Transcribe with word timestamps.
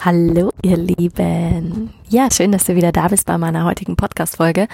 Hallo, 0.00 0.50
ihr 0.62 0.76
Lieben. 0.76 1.90
Ja, 2.10 2.28
schön, 2.30 2.52
dass 2.52 2.64
du 2.64 2.76
wieder 2.76 2.92
da 2.92 3.08
bist 3.08 3.24
bei 3.24 3.38
meiner 3.38 3.64
heutigen 3.64 3.96
Podcast-Folge. 3.96 4.68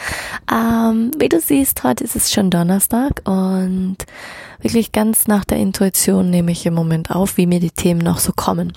Ähm, 0.53 1.13
wie 1.17 1.29
du 1.29 1.41
siehst, 1.41 1.85
heute 1.85 2.03
ist 2.03 2.17
es 2.17 2.33
schon 2.33 2.51
Donnerstag 2.51 3.23
und 3.25 3.99
wirklich 4.61 4.91
ganz 4.91 5.29
nach 5.29 5.45
der 5.45 5.59
Intuition 5.59 6.29
nehme 6.29 6.51
ich 6.51 6.67
im 6.67 6.75
Moment 6.75 7.13
auf, 7.13 7.37
wie 7.37 7.47
mir 7.47 7.61
die 7.61 7.71
Themen 7.71 8.01
noch 8.01 8.19
so 8.19 8.33
kommen. 8.35 8.73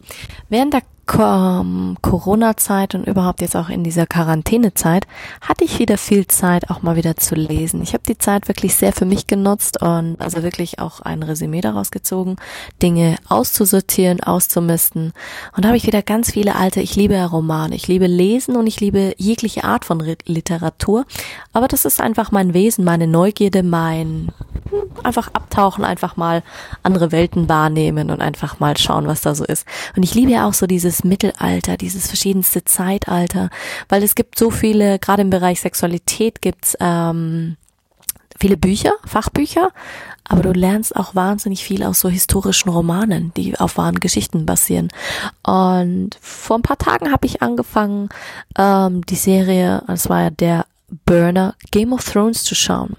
Während 0.50 0.74
der 0.74 0.84
Corona-Zeit 1.06 2.96
und 2.96 3.06
überhaupt 3.08 3.42
jetzt 3.42 3.58
auch 3.58 3.68
in 3.70 3.84
dieser 3.84 4.06
Quarantänezeit 4.06 5.06
hatte 5.42 5.66
ich 5.66 5.80
wieder 5.80 5.98
viel 5.98 6.28
Zeit, 6.28 6.70
auch 6.70 6.82
mal 6.82 6.96
wieder 6.96 7.18
zu 7.18 7.36
lesen. 7.36 7.82
Ich 7.82 7.94
habe 7.94 8.04
die 8.08 8.18
Zeit 8.18 8.48
wirklich 8.48 8.76
sehr 8.76 8.94
für 8.94 9.04
mich 9.04 9.28
genutzt 9.28 9.82
und 9.82 10.16
also 10.20 10.44
wirklich 10.44 10.80
auch 10.80 11.02
ein 11.02 11.22
Resümee 11.22 11.60
daraus 11.60 11.92
gezogen, 11.92 12.38
Dinge 12.82 13.18
auszusortieren, 13.28 14.24
auszumisten. 14.24 15.12
Und 15.56 15.66
da 15.66 15.70
habe 15.70 15.78
ich 15.78 15.86
wieder 15.86 16.02
ganz 16.02 16.32
viele 16.32 16.56
alte, 16.56 16.80
ich 16.80 16.96
liebe 16.96 17.22
Romane, 17.22 17.76
ich 17.76 17.88
liebe 17.90 18.08
Lesen 18.08 18.43
und 18.50 18.68
ich 18.68 18.80
liebe 18.80 19.14
jegliche 19.18 19.64
Art 19.64 19.86
von 19.86 20.00
Literatur. 20.26 21.06
Aber 21.54 21.68
das 21.68 21.86
ist 21.86 22.02
einfach 22.02 22.32
mein 22.32 22.54
Wesen, 22.54 22.84
meine 22.86 23.08
Neugierde, 23.08 23.64
mein 23.64 24.32
einfach 25.04 25.30
abtauchen, 25.34 25.84
einfach 25.84 26.16
mal 26.16 26.44
andere 26.82 27.12
Welten 27.12 27.50
wahrnehmen 27.50 28.10
und 28.10 28.22
einfach 28.22 28.60
mal 28.60 28.78
schauen, 28.78 29.08
was 29.08 29.22
da 29.22 29.36
so 29.36 29.46
ist. 29.46 29.66
Und 29.96 30.04
ich 30.04 30.16
liebe 30.16 30.32
ja 30.32 30.48
auch 30.48 30.54
so 30.54 30.68
dieses 30.68 31.04
Mittelalter, 31.04 31.78
dieses 31.78 32.08
verschiedenste 32.08 32.66
Zeitalter, 32.66 33.50
weil 33.90 34.04
es 34.04 34.16
gibt 34.16 34.38
so 34.38 34.50
viele, 34.50 35.00
gerade 35.00 35.22
im 35.22 35.30
Bereich 35.30 35.62
Sexualität 35.62 36.42
gibt's 36.42 36.78
ähm, 36.80 37.58
viele 38.40 38.58
Bücher, 38.58 38.94
Fachbücher, 39.06 39.70
aber 40.26 40.42
du 40.42 40.52
lernst 40.52 40.96
auch 40.96 41.16
wahnsinnig 41.16 41.64
viel 41.64 41.84
aus 41.84 42.00
so 42.00 42.10
historischen 42.10 42.70
Romanen, 42.70 43.34
die 43.36 43.60
auf 43.60 43.78
wahren 43.78 44.00
Geschichten 44.00 44.46
basieren. 44.46 44.90
Und 45.44 46.18
vor 46.22 46.58
ein 46.58 46.62
paar 46.62 46.78
Tagen 46.78 47.12
habe 47.12 47.26
ich 47.26 47.42
angefangen, 47.42 48.10
ähm, 48.58 49.06
die 49.06 49.16
Serie, 49.16 49.84
das 49.88 50.10
war 50.10 50.22
ja 50.22 50.30
der 50.30 50.66
Burner, 51.06 51.56
Game 51.72 51.94
of 51.94 52.04
Thrones 52.04 52.44
zu 52.44 52.56
schauen. 52.56 52.96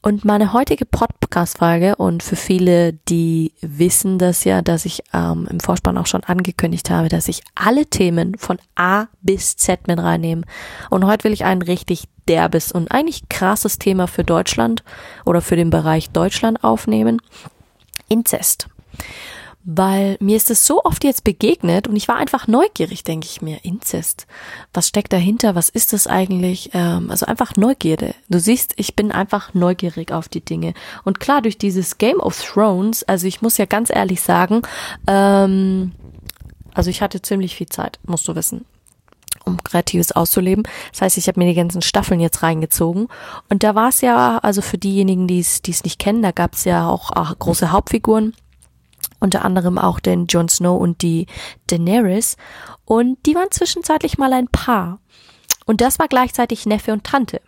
Und 0.00 0.24
meine 0.24 0.52
heutige 0.52 0.86
Podcast-Folge 0.86 1.96
und 1.96 2.22
für 2.22 2.36
viele, 2.36 2.92
die 2.92 3.52
wissen 3.60 4.18
das 4.18 4.44
ja, 4.44 4.62
dass 4.62 4.84
ich 4.84 5.02
ähm, 5.12 5.48
im 5.50 5.58
Vorspann 5.58 5.98
auch 5.98 6.06
schon 6.06 6.22
angekündigt 6.22 6.88
habe, 6.88 7.08
dass 7.08 7.26
ich 7.26 7.42
alle 7.56 7.84
Themen 7.86 8.38
von 8.38 8.58
A 8.76 9.06
bis 9.22 9.56
Z 9.56 9.88
mit 9.88 9.98
reinnehme. 9.98 10.42
Und 10.88 11.04
heute 11.04 11.24
will 11.24 11.32
ich 11.32 11.44
ein 11.44 11.62
richtig 11.62 12.04
derbes 12.28 12.70
und 12.70 12.92
eigentlich 12.92 13.28
krasses 13.28 13.78
Thema 13.78 14.06
für 14.06 14.22
Deutschland 14.22 14.84
oder 15.24 15.40
für 15.40 15.56
den 15.56 15.70
Bereich 15.70 16.10
Deutschland 16.10 16.62
aufnehmen. 16.62 17.20
Inzest 18.08 18.68
weil 19.64 20.16
mir 20.20 20.36
ist 20.36 20.50
es 20.50 20.66
so 20.66 20.84
oft 20.84 21.04
jetzt 21.04 21.24
begegnet 21.24 21.88
und 21.88 21.96
ich 21.96 22.08
war 22.08 22.16
einfach 22.16 22.46
neugierig, 22.46 23.04
denke 23.04 23.26
ich 23.26 23.42
mir. 23.42 23.64
Inzest. 23.64 24.26
Was 24.72 24.88
steckt 24.88 25.12
dahinter? 25.12 25.54
Was 25.54 25.68
ist 25.68 25.92
das 25.92 26.06
eigentlich? 26.06 26.70
Ähm, 26.72 27.10
also 27.10 27.26
einfach 27.26 27.56
Neugierde. 27.56 28.14
Du 28.28 28.40
siehst, 28.40 28.74
ich 28.76 28.96
bin 28.96 29.12
einfach 29.12 29.54
neugierig 29.54 30.12
auf 30.12 30.28
die 30.28 30.44
Dinge. 30.44 30.74
Und 31.04 31.20
klar, 31.20 31.42
durch 31.42 31.58
dieses 31.58 31.98
Game 31.98 32.20
of 32.20 32.42
Thrones, 32.42 33.02
also 33.04 33.26
ich 33.26 33.42
muss 33.42 33.58
ja 33.58 33.66
ganz 33.66 33.90
ehrlich 33.90 34.22
sagen, 34.22 34.62
ähm, 35.06 35.92
also 36.72 36.90
ich 36.90 37.02
hatte 37.02 37.20
ziemlich 37.20 37.56
viel 37.56 37.68
Zeit, 37.68 37.98
musst 38.06 38.26
du 38.28 38.34
wissen 38.34 38.64
um 39.44 39.62
Kreatives 39.62 40.12
auszuleben. 40.12 40.64
Das 40.92 41.00
heißt, 41.00 41.16
ich 41.16 41.26
habe 41.26 41.40
mir 41.40 41.46
die 41.46 41.54
ganzen 41.54 41.80
Staffeln 41.80 42.20
jetzt 42.20 42.42
reingezogen. 42.42 43.08
Und 43.48 43.62
da 43.62 43.74
war 43.74 43.88
es 43.88 44.02
ja, 44.02 44.38
also 44.38 44.60
für 44.60 44.76
diejenigen, 44.76 45.26
die 45.26 45.40
es 45.40 45.62
nicht 45.64 45.98
kennen, 45.98 46.22
da 46.22 46.32
gab 46.32 46.52
es 46.52 46.64
ja 46.64 46.86
auch, 46.86 47.10
auch 47.12 47.38
große 47.38 47.72
Hauptfiguren 47.72 48.34
unter 49.20 49.44
anderem 49.44 49.78
auch 49.78 50.00
den 50.00 50.26
Jon 50.26 50.48
Snow 50.48 50.80
und 50.80 51.02
die 51.02 51.26
Daenerys. 51.66 52.36
Und 52.84 53.18
die 53.26 53.34
waren 53.34 53.50
zwischenzeitlich 53.50 54.18
mal 54.18 54.32
ein 54.32 54.48
Paar. 54.48 55.00
Und 55.66 55.80
das 55.80 55.98
war 55.98 56.08
gleichzeitig 56.08 56.66
Neffe 56.66 56.92
und 56.92 57.04
Tante. 57.04 57.40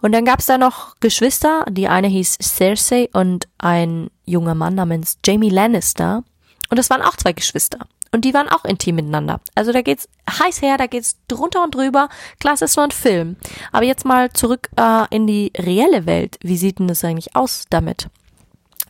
Und 0.00 0.12
dann 0.12 0.24
gab's 0.24 0.46
da 0.46 0.58
noch 0.58 0.96
Geschwister. 1.00 1.64
Die 1.68 1.88
eine 1.88 2.08
hieß 2.08 2.38
Cersei 2.40 3.08
und 3.12 3.48
ein 3.58 4.10
junger 4.24 4.54
Mann 4.54 4.74
namens 4.74 5.18
Jamie 5.24 5.50
Lannister. 5.50 6.24
Und 6.70 6.78
das 6.78 6.90
waren 6.90 7.02
auch 7.02 7.16
zwei 7.16 7.32
Geschwister. 7.32 7.78
Und 8.10 8.24
die 8.24 8.32
waren 8.32 8.48
auch 8.48 8.64
intim 8.64 8.96
miteinander. 8.96 9.40
Also 9.54 9.72
da 9.72 9.82
geht's 9.82 10.08
heiß 10.30 10.62
her, 10.62 10.78
da 10.78 10.86
geht's 10.86 11.18
drunter 11.28 11.62
und 11.62 11.74
drüber. 11.74 12.08
Klar, 12.40 12.54
es 12.54 12.62
ist 12.62 12.76
nur 12.76 12.86
ein 12.86 12.90
Film. 12.90 13.36
Aber 13.70 13.84
jetzt 13.84 14.04
mal 14.04 14.32
zurück 14.32 14.70
äh, 14.76 15.04
in 15.10 15.26
die 15.26 15.52
reelle 15.56 16.06
Welt. 16.06 16.38
Wie 16.40 16.56
sieht 16.56 16.78
denn 16.78 16.88
das 16.88 17.04
eigentlich 17.04 17.36
aus 17.36 17.64
damit? 17.68 18.08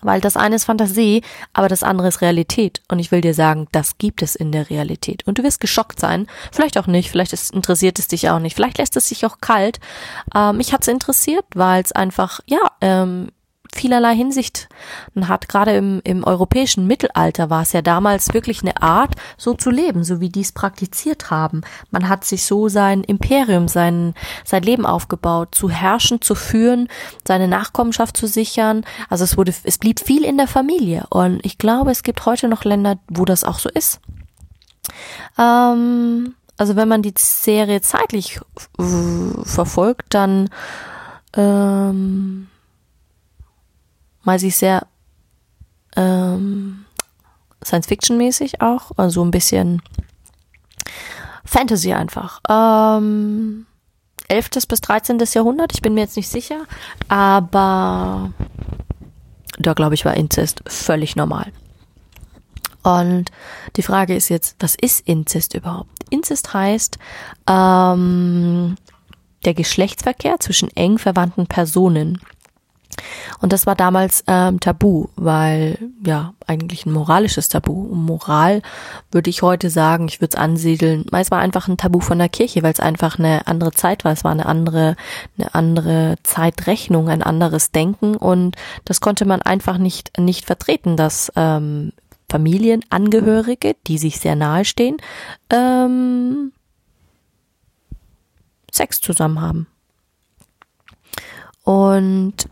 Weil 0.03 0.21
das 0.21 0.37
eine 0.37 0.57
ist 0.57 0.65
Fantasie, 0.65 1.23
aber 1.53 1.69
das 1.69 1.83
andere 1.83 2.09
ist 2.09 2.21
Realität. 2.21 2.83
Und 2.89 2.99
ich 2.99 3.11
will 3.11 3.21
dir 3.21 3.35
sagen, 3.35 3.69
das 3.73 3.99
gibt 3.99 4.23
es 4.23 4.35
in 4.35 4.53
der 4.53 4.71
Realität. 4.71 5.27
Und 5.27 5.39
du 5.39 5.43
wirst 5.43 5.61
geschockt 5.61 6.01
sein. 6.01 6.27
Vielleicht 6.53 6.79
auch 6.79 6.87
nicht, 6.87 7.11
vielleicht 7.11 7.33
ist, 7.33 7.53
interessiert 7.55 7.99
es 7.99 8.09
dich 8.09 8.29
auch 8.31 8.39
nicht. 8.39 8.55
Vielleicht 8.55 8.79
lässt 8.79 8.97
es 8.97 9.09
dich 9.09 9.25
auch 9.27 9.39
kalt. 9.41 9.81
Ähm, 10.35 10.59
mich 10.59 10.73
hat's 10.73 10.89
interessiert, 10.89 11.45
weil 11.55 11.83
es 11.83 11.93
einfach, 11.93 12.41
ja, 12.47 12.61
ähm, 12.81 13.31
vielerlei 13.79 14.15
Hinsicht 14.15 14.69
hat. 15.21 15.49
Gerade 15.49 15.77
im, 15.77 16.01
im 16.05 16.25
europäischen 16.25 16.87
Mittelalter 16.87 17.51
war 17.51 17.63
es 17.63 17.73
ja 17.73 17.83
damals 17.83 18.35
wirklich 18.35 18.63
eine 18.63 18.83
Art, 18.83 19.15
so 19.37 19.55
zu 19.55 19.71
leben, 19.71 20.05
so 20.05 20.21
wie 20.21 20.29
die 20.29 20.41
es 20.41 20.53
praktiziert 20.53 21.31
haben. 21.31 21.63
Man 21.91 22.09
hat 22.09 22.25
sich 22.25 22.45
so 22.45 22.69
sein 22.69 23.05
Imperium, 23.05 23.69
sein, 23.69 24.15
sein 24.45 24.63
Leben 24.63 24.85
aufgebaut, 24.85 25.55
zu 25.55 25.71
herrschen, 25.71 26.21
zu 26.21 26.35
führen, 26.35 26.89
seine 27.27 27.49
Nachkommenschaft 27.49 28.17
zu 28.17 28.27
sichern. 28.27 28.85
Also 29.09 29.25
es 29.25 29.37
wurde, 29.37 29.55
es 29.63 29.79
blieb 29.79 30.01
viel 30.01 30.25
in 30.25 30.37
der 30.37 30.49
Familie. 30.49 31.07
Und 31.11 31.45
ich 31.45 31.59
glaube, 31.59 31.91
es 31.91 32.03
gibt 32.03 32.27
heute 32.27 32.49
noch 32.49 32.65
Länder, 32.65 32.99
wo 33.09 33.25
das 33.25 33.45
auch 33.45 33.59
so 33.59 33.69
ist. 33.69 34.01
Ähm, 35.39 36.35
also 36.57 36.75
wenn 36.75 36.89
man 36.89 37.03
die 37.03 37.15
Serie 37.17 37.81
zeitlich 37.81 38.41
verfolgt, 39.45 40.07
dann 40.15 40.51
ähm, 41.37 42.48
mal 44.29 44.39
sich 44.39 44.57
sehr 44.57 44.87
ähm, 45.97 46.85
Science-Fiction-mäßig 47.65 48.61
auch, 48.61 48.93
also 48.99 49.25
ein 49.25 49.31
bisschen 49.31 49.81
Fantasy 51.47 51.95
einfach. 51.95 52.43
Ähm, 52.47 53.65
11. 54.29 54.51
bis 54.69 54.83
13. 54.83 55.19
Jahrhundert, 55.33 55.73
ich 55.73 55.81
bin 55.81 55.95
mir 55.95 56.03
jetzt 56.03 56.19
nicht 56.19 56.29
sicher, 56.29 56.67
aber 57.09 58.31
da 59.59 59.73
glaube 59.73 59.95
ich 59.95 60.05
war 60.05 60.15
Inzest 60.15 60.61
völlig 60.67 61.17
normal. 61.17 61.51
Und 62.83 63.31
die 63.77 63.83
Frage 63.83 64.15
ist 64.15 64.29
jetzt, 64.29 64.57
was 64.61 64.75
ist 64.75 65.01
Inzest 65.09 65.55
überhaupt? 65.55 66.05
Inzest 66.11 66.53
heißt 66.53 66.99
ähm, 67.49 68.77
der 69.47 69.55
Geschlechtsverkehr 69.55 70.39
zwischen 70.39 70.69
eng 70.77 70.99
verwandten 70.99 71.47
Personen. 71.47 72.21
Und 73.41 73.53
das 73.53 73.67
war 73.67 73.75
damals 73.75 74.25
ähm, 74.27 74.61
tabu, 74.61 75.09
weil 75.17 75.79
ja 76.05 76.35
eigentlich 76.47 76.87
ein 76.87 76.93
moralisches 76.93 77.49
Tabu. 77.49 77.73
Moral 77.95 78.63
würde 79.11 79.31
ich 79.31 79.43
heute 79.43 79.71
sagen, 79.71 80.09
ich 80.09 80.21
würde 80.21 80.37
es 80.37 80.41
ansiedeln. 80.41 81.07
Es 81.13 81.31
war 81.31 81.41
einfach 81.41 81.69
ein 81.69 81.77
Tabu 81.77 82.01
von 82.01 82.19
der 82.19 82.29
Kirche, 82.29 82.63
weil 82.63 82.73
es 82.73 82.81
einfach 82.81 83.19
eine 83.19 83.47
andere 83.47 83.73
Zeit 83.73 84.05
war. 84.05 84.13
Es 84.13 84.25
war 84.25 84.33
eine 84.33 84.47
andere, 84.47 84.97
eine 85.39 85.55
andere 85.55 86.17
Zeitrechnung, 86.23 87.09
ein 87.09 87.23
anderes 87.23 87.71
Denken 87.71 88.17
und 88.17 88.57
das 88.85 89.01
konnte 89.01 89.25
man 89.25 89.43
einfach 89.43 89.79
nicht 89.79 90.19
nicht 90.19 90.45
vertreten, 90.45 90.97
dass 90.97 91.33
ähm, 91.37 91.93
Familienangehörige, 92.31 93.77
die 93.87 93.99
sich 93.99 94.19
sehr 94.19 94.37
nahe 94.37 94.65
stehen, 94.65 94.99
ähm, 95.51 96.53
Sex 98.71 99.01
zusammen 99.01 99.41
haben. 99.41 99.67
Und 101.65 102.49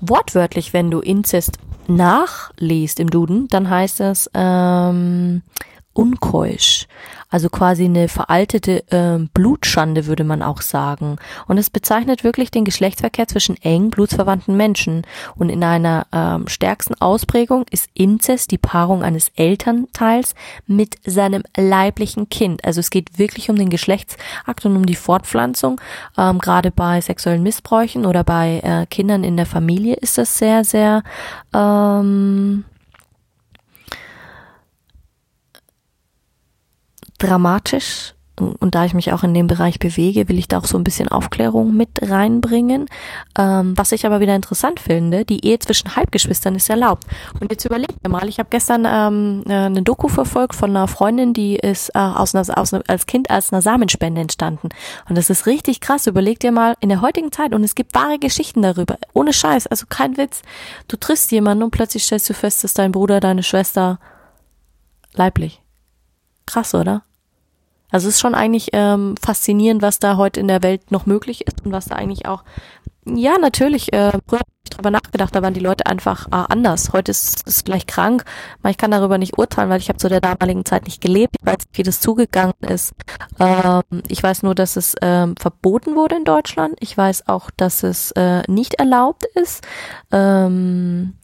wortwörtlich, 0.00 0.72
wenn 0.72 0.90
du 0.90 1.00
Inzest 1.00 1.58
nachliest 1.88 3.00
im 3.00 3.10
Duden, 3.10 3.48
dann 3.48 3.70
heißt 3.70 4.00
es 4.00 4.30
ähm, 4.34 5.42
unkeusch. 5.92 6.86
Also 7.28 7.48
quasi 7.48 7.84
eine 7.84 8.08
veraltete 8.08 8.84
äh, 8.90 9.18
Blutschande, 9.34 10.06
würde 10.06 10.24
man 10.24 10.42
auch 10.42 10.62
sagen. 10.62 11.16
Und 11.48 11.58
es 11.58 11.70
bezeichnet 11.70 12.24
wirklich 12.24 12.50
den 12.50 12.64
Geschlechtsverkehr 12.64 13.26
zwischen 13.26 13.56
eng 13.62 13.90
blutsverwandten 13.90 14.56
Menschen. 14.56 15.02
Und 15.34 15.50
in 15.50 15.64
einer 15.64 16.06
ähm, 16.12 16.46
stärksten 16.48 16.94
Ausprägung 17.00 17.66
ist 17.70 17.88
Inzest 17.94 18.52
die 18.52 18.58
Paarung 18.58 19.02
eines 19.02 19.30
Elternteils 19.34 20.34
mit 20.66 20.96
seinem 21.04 21.42
leiblichen 21.56 22.28
Kind. 22.28 22.64
Also 22.64 22.80
es 22.80 22.90
geht 22.90 23.18
wirklich 23.18 23.50
um 23.50 23.56
den 23.56 23.70
Geschlechtsakt 23.70 24.64
und 24.64 24.76
um 24.76 24.86
die 24.86 24.94
Fortpflanzung. 24.94 25.80
Ähm, 26.16 26.38
Gerade 26.38 26.70
bei 26.70 27.00
sexuellen 27.00 27.42
Missbräuchen 27.42 28.06
oder 28.06 28.22
bei 28.22 28.60
äh, 28.62 28.86
Kindern 28.86 29.24
in 29.24 29.36
der 29.36 29.46
Familie 29.46 29.94
ist 29.94 30.18
das 30.18 30.38
sehr, 30.38 30.64
sehr 30.64 31.02
ähm, 31.52 32.64
dramatisch. 37.18 38.14
Und 38.38 38.74
da 38.74 38.84
ich 38.84 38.92
mich 38.92 39.14
auch 39.14 39.22
in 39.22 39.32
dem 39.32 39.46
Bereich 39.46 39.78
bewege, 39.78 40.28
will 40.28 40.38
ich 40.38 40.46
da 40.46 40.58
auch 40.58 40.66
so 40.66 40.76
ein 40.76 40.84
bisschen 40.84 41.08
Aufklärung 41.08 41.74
mit 41.74 41.88
reinbringen. 42.02 42.86
Ähm, 43.38 43.72
was 43.78 43.92
ich 43.92 44.04
aber 44.04 44.20
wieder 44.20 44.34
interessant 44.34 44.78
finde, 44.78 45.24
die 45.24 45.46
Ehe 45.46 45.58
zwischen 45.58 45.96
Halbgeschwistern 45.96 46.54
ist 46.54 46.68
erlaubt. 46.68 47.04
Und 47.40 47.50
jetzt 47.50 47.64
überlegt 47.64 47.94
ihr 48.04 48.10
mal, 48.10 48.28
ich 48.28 48.38
habe 48.38 48.50
gestern 48.50 48.86
ähm, 48.86 49.42
äh, 49.46 49.54
eine 49.54 49.82
Doku 49.82 50.08
verfolgt 50.08 50.54
von 50.54 50.68
einer 50.68 50.86
Freundin, 50.86 51.32
die 51.32 51.56
ist 51.56 51.88
äh, 51.94 51.98
aus 51.98 52.34
einer, 52.34 52.58
aus 52.58 52.74
einer, 52.74 52.84
als 52.88 53.06
Kind 53.06 53.30
als 53.30 53.54
einer 53.54 53.62
Samenspende 53.62 54.20
entstanden. 54.20 54.68
Und 55.08 55.16
das 55.16 55.30
ist 55.30 55.46
richtig 55.46 55.80
krass. 55.80 56.06
Überlegt 56.06 56.44
ihr 56.44 56.52
mal 56.52 56.74
in 56.80 56.90
der 56.90 57.00
heutigen 57.00 57.32
Zeit, 57.32 57.54
und 57.54 57.64
es 57.64 57.74
gibt 57.74 57.94
wahre 57.94 58.18
Geschichten 58.18 58.60
darüber. 58.60 58.98
Ohne 59.14 59.32
Scheiß, 59.32 59.66
also 59.66 59.86
kein 59.88 60.18
Witz. 60.18 60.42
Du 60.88 60.98
triffst 60.98 61.32
jemanden 61.32 61.62
und 61.64 61.70
plötzlich 61.70 62.04
stellst 62.04 62.28
du 62.28 62.34
fest, 62.34 62.64
dass 62.64 62.74
dein 62.74 62.92
Bruder, 62.92 63.20
deine 63.20 63.42
Schwester 63.42 63.98
leiblich. 65.14 65.62
Krass, 66.46 66.74
oder? 66.74 67.02
Also 67.90 68.08
es 68.08 68.14
ist 68.14 68.20
schon 68.20 68.34
eigentlich 68.34 68.70
ähm, 68.72 69.14
faszinierend, 69.22 69.82
was 69.82 69.98
da 69.98 70.16
heute 70.16 70.40
in 70.40 70.48
der 70.48 70.62
Welt 70.62 70.90
noch 70.90 71.06
möglich 71.06 71.46
ist 71.46 71.64
und 71.64 71.72
was 71.72 71.86
da 71.86 71.96
eigentlich 71.96 72.26
auch, 72.26 72.42
ja, 73.04 73.38
natürlich, 73.38 73.92
äh, 73.92 74.10
früher 74.26 74.40
habe 74.40 74.50
ich 74.64 74.70
drüber 74.70 74.90
nachgedacht, 74.90 75.32
da 75.34 75.40
waren 75.42 75.54
die 75.54 75.60
Leute 75.60 75.86
einfach 75.86 76.26
äh, 76.26 76.44
anders. 76.48 76.92
Heute 76.92 77.12
ist 77.12 77.46
es 77.46 77.62
gleich 77.62 77.86
krank. 77.86 78.24
Ich 78.68 78.76
kann 78.76 78.90
darüber 78.90 79.16
nicht 79.16 79.38
urteilen, 79.38 79.70
weil 79.70 79.80
ich 79.80 79.88
habe 79.88 79.98
zu 79.98 80.08
der 80.08 80.20
damaligen 80.20 80.64
Zeit 80.64 80.86
nicht 80.86 81.00
gelebt. 81.00 81.36
Ich 81.40 81.46
weiß 81.46 81.58
nicht, 81.58 81.78
wie 81.78 81.84
das 81.84 82.00
zugegangen 82.00 82.54
ist. 82.62 82.92
Ähm, 83.38 84.02
ich 84.08 84.20
weiß 84.20 84.42
nur, 84.42 84.56
dass 84.56 84.74
es 84.74 84.96
ähm, 85.02 85.36
verboten 85.38 85.94
wurde 85.94 86.16
in 86.16 86.24
Deutschland. 86.24 86.76
Ich 86.80 86.98
weiß 86.98 87.28
auch, 87.28 87.50
dass 87.56 87.84
es 87.84 88.10
äh, 88.12 88.42
nicht 88.50 88.74
erlaubt 88.74 89.24
ist. 89.36 89.64
Ähm, 90.10 91.14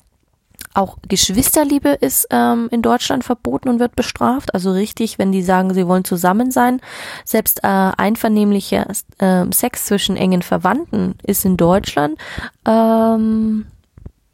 auch 0.75 0.97
Geschwisterliebe 1.07 1.91
ist 1.91 2.29
ähm, 2.31 2.69
in 2.71 2.83
Deutschland 2.83 3.25
verboten 3.25 3.69
und 3.69 3.79
wird 3.79 3.97
bestraft. 3.97 4.55
Also 4.55 4.73
richtig, 4.73 5.19
wenn 5.19 5.33
die 5.33 5.43
sagen, 5.43 5.75
sie 5.75 5.87
wollen 5.87 6.05
zusammen 6.05 6.51
sein. 6.51 6.81
Selbst 7.25 7.63
äh, 7.63 7.67
einvernehmlicher 7.67 8.87
äh, 9.19 9.45
Sex 9.53 9.87
zwischen 9.87 10.17
engen 10.17 10.43
Verwandten 10.43 11.17
ist 11.23 11.45
in 11.45 11.57
Deutschland 11.57 12.19
ähm, 12.67 13.67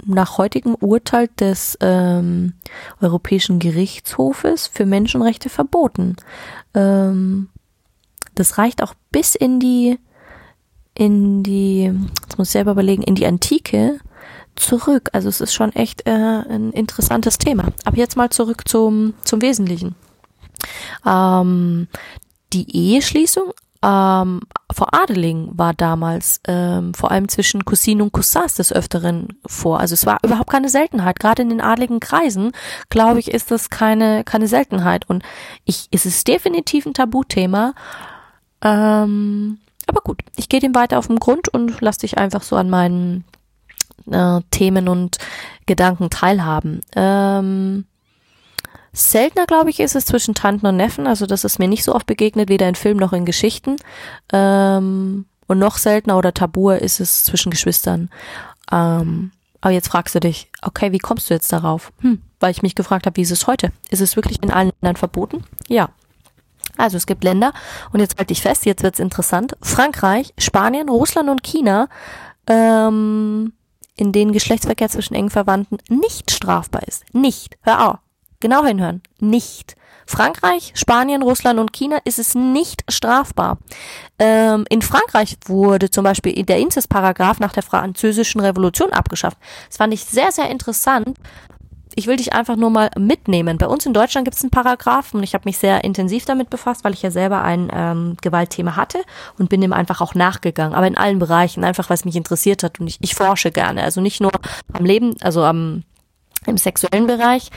nach 0.05 0.39
heutigem 0.39 0.75
Urteil 0.77 1.29
des 1.41 1.77
ähm, 1.81 2.55
Europäischen 3.01 3.59
Gerichtshofes 3.59 4.69
für 4.69 4.87
Menschenrechte 4.87 5.49
verboten. 5.49 6.17
Ähm, 6.75 7.49
das 8.35 8.59
reicht 8.59 8.83
auch 8.83 8.95
bis 9.11 9.35
in 9.35 9.59
die 9.59 9.99
in 10.95 11.45
die, 11.45 11.93
jetzt 12.23 12.39
muss 12.39 12.49
ich 12.49 12.53
selber 12.53 12.73
überlegen, 12.73 13.05
in 13.05 13.15
die 13.15 13.27
Antike 13.27 14.01
zurück. 14.61 15.11
Also 15.13 15.29
es 15.29 15.41
ist 15.41 15.55
schon 15.55 15.73
echt 15.75 16.07
äh, 16.07 16.11
ein 16.11 16.73
interessantes 16.73 17.39
Thema. 17.39 17.65
Aber 17.85 17.97
jetzt 17.97 18.17
mal 18.17 18.31
zurück 18.31 18.69
zum, 18.69 19.15
zum 19.25 19.43
Wesentlichen. 19.43 19.95
Ähm, 21.07 21.89
die 22.53 22.95
Eheschließung 22.95 23.53
ähm, 23.81 24.41
vor 24.73 24.93
Adelingen 24.93 25.57
war 25.57 25.73
damals 25.73 26.41
ähm, 26.49 26.95
vor 26.95 27.13
allem 27.13 27.29
zwischen 27.29 27.65
Cousinen 27.65 28.03
und 28.03 28.13
Cousins 28.13 28.55
des 28.55 28.73
Öfteren 28.73 29.29
vor. 29.47 29.79
Also 29.79 29.95
es 29.95 30.05
war 30.05 30.19
überhaupt 30.25 30.51
keine 30.51 30.69
Seltenheit. 30.69 31.21
Gerade 31.21 31.43
in 31.43 31.51
den 31.51 31.61
adligen 31.61 32.01
Kreisen, 32.01 32.53
glaube 32.89 33.21
ich, 33.21 33.31
ist 33.31 33.51
das 33.51 33.71
keine, 33.71 34.25
keine 34.25 34.49
Seltenheit. 34.49 35.09
Und 35.09 35.23
ich, 35.65 35.89
es 35.93 36.07
ist 36.07 36.27
definitiv 36.27 36.87
ein 36.87 36.95
Tabuthema. 36.95 37.75
Ähm, 38.63 39.59
aber 39.87 40.01
gut, 40.01 40.23
ich 40.37 40.49
gehe 40.49 40.61
dem 40.61 40.75
weiter 40.75 40.99
auf 40.99 41.07
den 41.07 41.21
Grund 41.21 41.49
und 41.49 41.81
lass 41.81 41.99
dich 41.99 42.19
einfach 42.19 42.43
so 42.43 42.57
an 42.57 42.69
meinen 42.69 43.25
äh, 44.13 44.41
Themen 44.51 44.89
und 44.89 45.19
Gedanken 45.67 46.11
teilhaben. 46.11 46.81
Ähm, 46.95 47.85
seltener, 48.93 49.47
glaube 49.47 49.71
ich, 49.71 49.81
ist 49.81 49.97
es 49.97 50.07
zwischen 50.07 50.35
Tanten 50.35 50.67
und 50.67 50.77
Neffen. 50.77 51.07
Also 51.07 51.27
das 51.27 51.45
ist 51.45 51.59
mir 51.59 51.69
nicht 51.69 51.85
so 51.85 51.95
oft 51.95 52.07
begegnet, 52.07 52.49
weder 52.49 52.69
in 52.69 52.75
Filmen 52.75 53.01
noch 53.01 53.13
in 53.13 53.25
Geschichten. 53.25 53.77
Ähm, 54.33 55.27
und 55.47 55.59
noch 55.59 55.79
seltener 55.79 56.19
oder 56.19 56.35
tabuer 56.35 56.79
ist 56.79 57.01
es 57.01 57.25
zwischen 57.25 57.51
Geschwistern. 57.51 58.11
Ähm, 58.71 59.33
aber 59.61 59.73
jetzt 59.73 59.89
fragst 59.89 60.15
du 60.15 60.21
dich, 60.21 60.51
okay, 60.63 60.93
wie 60.93 60.99
kommst 60.99 61.31
du 61.31 61.35
jetzt 61.35 61.53
darauf? 61.53 61.93
Hm, 62.01 62.23
weil 62.39 62.51
ich 62.51 62.63
mich 62.63 62.75
gefragt 62.75 63.07
habe, 63.07 63.17
wie 63.17 63.23
ist 63.23 63.31
es 63.31 63.47
heute? 63.47 63.73
Ist 63.91 64.01
es 64.01 64.15
wirklich 64.15 64.43
in 64.43 64.51
allen 64.51 64.73
Ländern 64.81 64.97
verboten? 64.97 65.45
Ja. 65.69 65.89
Also 66.77 66.97
es 66.97 67.07
gibt 67.07 67.25
Länder, 67.25 67.53
und 67.93 67.99
jetzt 67.99 68.19
halte 68.19 68.33
ich 68.33 68.41
fest, 68.41 68.65
jetzt 68.65 68.85
wird's 68.85 69.01
interessant, 69.01 69.57
Frankreich, 69.61 70.33
Spanien, 70.39 70.89
Russland 70.89 71.29
und 71.29 71.43
China 71.43 71.89
ähm, 72.47 73.53
in 73.99 74.13
denen 74.13 74.33
Geschlechtsverkehr 74.33 74.89
zwischen 74.89 75.15
engen 75.15 75.31
Verwandten 75.31 75.79
nicht 75.89 76.31
strafbar 76.31 76.83
ist. 76.87 77.05
Nicht. 77.15 77.59
Hör 77.63 77.91
auf. 77.91 77.99
Genau 78.41 78.65
hinhören. 78.65 79.03
Nicht. 79.19 79.77
Frankreich, 80.07 80.73
Spanien, 80.75 81.23
Russland 81.23 81.61
und 81.61 81.73
China 81.73 81.99
ist 82.05 82.19
es 82.19 82.35
nicht 82.35 82.83
strafbar. 82.89 83.59
Ähm, 84.19 84.65
in 84.71 84.81
Frankreich 84.81 85.37
wurde 85.45 85.91
zum 85.91 86.05
Beispiel 86.05 86.43
der 86.45 86.59
Inzestparagraph 86.59 87.41
nach 87.41 87.53
der 87.53 87.63
französischen 87.63 88.41
Revolution 88.41 88.93
abgeschafft. 88.93 89.37
Das 89.69 89.77
fand 89.77 89.93
ich 89.93 90.05
sehr, 90.05 90.33
sehr 90.33 90.49
interessant, 90.49 91.19
ich 91.99 92.07
will 92.07 92.17
dich 92.17 92.33
einfach 92.33 92.55
nur 92.55 92.71
mal 92.71 92.91
mitnehmen. 92.97 93.59
Bei 93.59 93.67
uns 93.67 93.85
in 93.85 93.93
Deutschland 93.93 94.25
gibt 94.25 94.37
es 94.37 94.45
einen 94.45 94.53
Paragraphen 94.53 95.19
und 95.19 95.25
ich 95.25 95.35
habe 95.35 95.43
mich 95.47 95.59
sehr 95.59 95.83
intensiv 95.83 96.25
damit 96.25 96.49
befasst, 96.49 96.85
weil 96.85 96.95
ich 96.95 97.03
ja 97.03 97.11
selber 97.11 97.43
ein 97.43 97.73
ähm, 97.75 98.17
Gewaltthema 98.23 98.77
hatte 98.77 99.01
und 99.37 99.49
bin 99.49 99.61
dem 99.61 99.73
einfach 99.73 100.01
auch 100.01 100.15
nachgegangen. 100.15 100.75
Aber 100.75 100.87
in 100.87 100.97
allen 100.97 101.19
Bereichen, 101.19 101.65
einfach 101.65 101.91
weil 101.91 101.99
mich 102.05 102.15
interessiert 102.15 102.63
hat 102.63 102.79
und 102.79 102.87
ich, 102.87 102.99
ich 103.01 103.17
forsche 103.17 103.51
gerne. 103.51 103.83
Also 103.83 104.01
nicht 104.01 104.21
nur 104.21 104.31
am 104.73 104.85
Leben, 104.85 105.17
also 105.23 105.43
am 105.43 105.83
im 106.47 106.57
sexuellen 106.57 107.09
Bereich, 107.09 107.51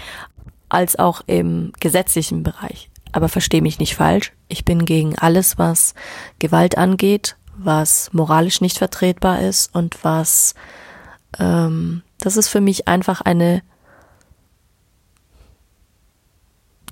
als 0.70 0.98
auch 0.98 1.22
im 1.28 1.72
gesetzlichen 1.80 2.42
Bereich. 2.42 2.90
Aber 3.12 3.30
verstehe 3.30 3.62
mich 3.62 3.78
nicht 3.78 3.96
falsch. 3.96 4.34
Ich 4.48 4.66
bin 4.66 4.86
gegen 4.86 5.20
alles, 5.20 5.60
was 5.60 5.94
Gewalt 6.40 6.80
angeht, 6.80 7.36
was 7.56 8.10
moralisch 8.12 8.60
nicht 8.60 8.80
vertretbar 8.80 9.42
ist 9.42 9.76
und 9.76 10.04
was 10.04 10.56
ähm, 11.38 12.02
das 12.20 12.38
ist 12.38 12.50
für 12.50 12.62
mich 12.62 12.88
einfach 12.88 13.22
eine 13.22 13.62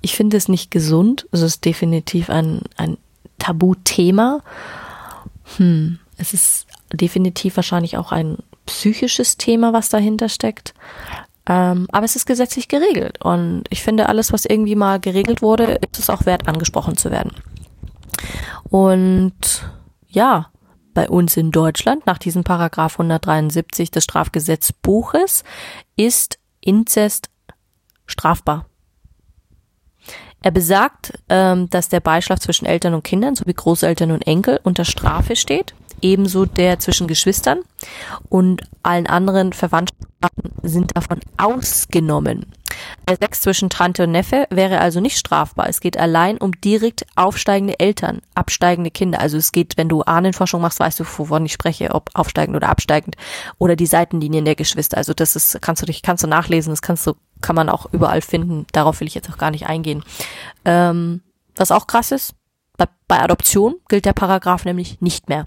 ich 0.00 0.16
finde 0.16 0.36
es 0.36 0.48
nicht 0.48 0.70
gesund. 0.70 1.26
Es 1.32 1.42
ist 1.42 1.64
definitiv 1.64 2.30
ein, 2.30 2.62
ein 2.76 2.96
Tabuthema. 3.38 4.42
Hm, 5.56 5.98
es 6.16 6.32
ist 6.32 6.66
definitiv 6.92 7.56
wahrscheinlich 7.56 7.96
auch 7.96 8.12
ein 8.12 8.38
psychisches 8.66 9.36
Thema, 9.36 9.72
was 9.72 9.88
dahinter 9.88 10.28
steckt. 10.28 10.74
Ähm, 11.46 11.86
aber 11.90 12.04
es 12.04 12.16
ist 12.16 12.26
gesetzlich 12.26 12.68
geregelt. 12.68 13.22
Und 13.24 13.64
ich 13.70 13.82
finde, 13.82 14.08
alles, 14.08 14.32
was 14.32 14.44
irgendwie 14.44 14.76
mal 14.76 15.00
geregelt 15.00 15.42
wurde, 15.42 15.80
ist 15.90 15.98
es 15.98 16.10
auch 16.10 16.26
wert, 16.26 16.46
angesprochen 16.48 16.96
zu 16.96 17.10
werden. 17.10 17.32
Und 18.64 19.64
ja, 20.08 20.50
bei 20.94 21.08
uns 21.08 21.36
in 21.36 21.50
Deutschland, 21.50 22.06
nach 22.06 22.18
diesem 22.18 22.44
Paragraph 22.44 22.94
173 22.94 23.90
des 23.90 24.04
Strafgesetzbuches, 24.04 25.44
ist 25.96 26.38
Inzest 26.60 27.30
strafbar. 28.06 28.66
Er 30.42 30.50
besagt, 30.50 31.12
ähm, 31.28 31.68
dass 31.70 31.88
der 31.88 32.00
Beischlaf 32.00 32.40
zwischen 32.40 32.66
Eltern 32.66 32.94
und 32.94 33.04
Kindern 33.04 33.34
sowie 33.34 33.54
Großeltern 33.54 34.10
und 34.10 34.26
Enkel 34.26 34.58
unter 34.62 34.84
Strafe 34.84 35.36
steht, 35.36 35.74
ebenso 36.00 36.46
der 36.46 36.78
zwischen 36.78 37.06
Geschwistern 37.06 37.60
und 38.28 38.62
allen 38.82 39.06
anderen 39.06 39.52
Verwandtschaften 39.52 40.52
sind 40.62 40.96
davon 40.96 41.20
ausgenommen. 41.36 42.46
Der 43.08 43.16
Sex 43.16 43.42
zwischen 43.42 43.68
Tante 43.68 44.04
und 44.04 44.12
Neffe 44.12 44.46
wäre 44.50 44.80
also 44.80 45.00
nicht 45.00 45.18
strafbar. 45.18 45.68
Es 45.68 45.80
geht 45.80 45.98
allein 45.98 46.38
um 46.38 46.52
direkt 46.52 47.04
aufsteigende 47.16 47.78
Eltern, 47.78 48.22
absteigende 48.34 48.90
Kinder. 48.90 49.20
Also 49.20 49.36
es 49.36 49.52
geht, 49.52 49.76
wenn 49.76 49.88
du 49.88 50.02
Ahnenforschung 50.02 50.62
machst, 50.62 50.80
weißt 50.80 51.00
du, 51.00 51.04
wovon 51.04 51.44
ich 51.44 51.52
spreche, 51.52 51.90
ob 51.92 52.10
aufsteigend 52.14 52.56
oder 52.56 52.68
absteigend 52.68 53.16
oder 53.58 53.76
die 53.76 53.86
Seitenlinien 53.86 54.44
der 54.44 54.54
Geschwister. 54.54 54.96
Also 54.96 55.12
das 55.12 55.36
ist, 55.36 55.60
kannst 55.60 55.82
du 55.82 55.86
dich, 55.86 56.02
kannst 56.02 56.22
du 56.22 56.28
nachlesen, 56.28 56.70
das 56.70 56.82
kannst 56.82 57.06
du 57.06 57.14
kann 57.40 57.56
man 57.56 57.68
auch 57.68 57.86
überall 57.92 58.22
finden. 58.22 58.66
Darauf 58.72 59.00
will 59.00 59.08
ich 59.08 59.14
jetzt 59.14 59.30
auch 59.30 59.38
gar 59.38 59.50
nicht 59.50 59.66
eingehen. 59.66 60.04
Ähm, 60.64 61.22
was 61.56 61.72
auch 61.72 61.86
krass 61.86 62.12
ist, 62.12 62.34
bei, 62.76 62.86
bei 63.08 63.20
Adoption 63.20 63.76
gilt 63.88 64.04
der 64.04 64.12
Paragraph 64.12 64.64
nämlich 64.64 65.00
nicht 65.00 65.28
mehr. 65.28 65.46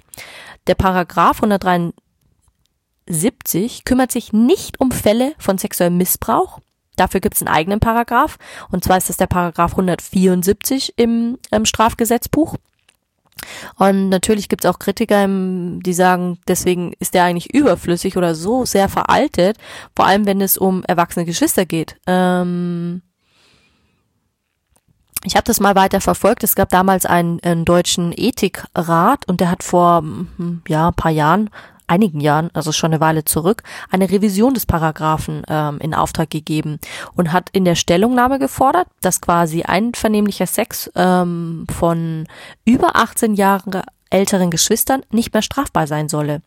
Der 0.67 0.75
Paragraph 0.75 1.43
173 1.43 3.85
kümmert 3.85 4.11
sich 4.11 4.33
nicht 4.33 4.79
um 4.79 4.91
Fälle 4.91 5.33
von 5.37 5.57
sexuellem 5.57 5.97
Missbrauch 5.97 6.59
Dafür 6.95 7.19
gibt 7.19 7.35
es 7.35 7.41
einen 7.41 7.53
eigenen 7.53 7.79
Paragraph. 7.79 8.37
Und 8.69 8.83
zwar 8.83 8.97
ist 8.97 9.09
das 9.09 9.17
der 9.17 9.27
Paragraph 9.27 9.71
174 9.71 10.93
im, 10.97 11.39
im 11.51 11.65
Strafgesetzbuch. 11.65 12.55
Und 13.77 14.09
natürlich 14.09 14.49
gibt 14.49 14.63
es 14.63 14.71
auch 14.71 14.79
Kritiker, 14.79 15.27
die 15.27 15.93
sagen, 15.93 16.39
deswegen 16.47 16.93
ist 16.99 17.13
der 17.13 17.23
eigentlich 17.23 17.53
überflüssig 17.53 18.17
oder 18.17 18.35
so 18.35 18.65
sehr 18.65 18.89
veraltet, 18.89 19.57
vor 19.95 20.05
allem 20.05 20.25
wenn 20.25 20.41
es 20.41 20.57
um 20.57 20.83
erwachsene 20.83 21.25
Geschwister 21.25 21.65
geht. 21.65 21.97
Ähm 22.07 23.01
ich 25.25 25.35
habe 25.35 25.45
das 25.45 25.59
mal 25.59 25.75
weiter 25.75 26.01
verfolgt. 26.01 26.43
Es 26.43 26.55
gab 26.55 26.69
damals 26.69 27.05
einen, 27.05 27.39
einen 27.43 27.65
deutschen 27.65 28.13
Ethikrat 28.15 29.27
und 29.27 29.39
der 29.39 29.49
hat 29.49 29.63
vor 29.63 29.99
hm, 29.99 30.61
ja 30.67 30.89
ein 30.89 30.93
paar 30.93 31.11
Jahren 31.11 31.49
einigen 31.87 32.19
Jahren, 32.19 32.49
also 32.53 32.71
schon 32.71 32.91
eine 32.91 33.01
Weile 33.01 33.25
zurück, 33.25 33.63
eine 33.89 34.09
Revision 34.09 34.53
des 34.53 34.65
Paragraphen 34.65 35.43
ähm, 35.47 35.79
in 35.79 35.93
Auftrag 35.93 36.29
gegeben 36.29 36.79
und 37.15 37.31
hat 37.31 37.49
in 37.51 37.65
der 37.65 37.75
Stellungnahme 37.75 38.39
gefordert, 38.39 38.87
dass 39.01 39.21
quasi 39.21 39.63
einvernehmlicher 39.63 40.47
Sex 40.47 40.91
ähm, 40.95 41.65
von 41.69 42.27
über 42.65 42.95
18 42.95 43.35
Jahren 43.35 43.83
älteren 44.09 44.51
Geschwistern 44.51 45.03
nicht 45.11 45.33
mehr 45.33 45.41
strafbar 45.41 45.87
sein 45.87 46.07
solle. 46.07 46.41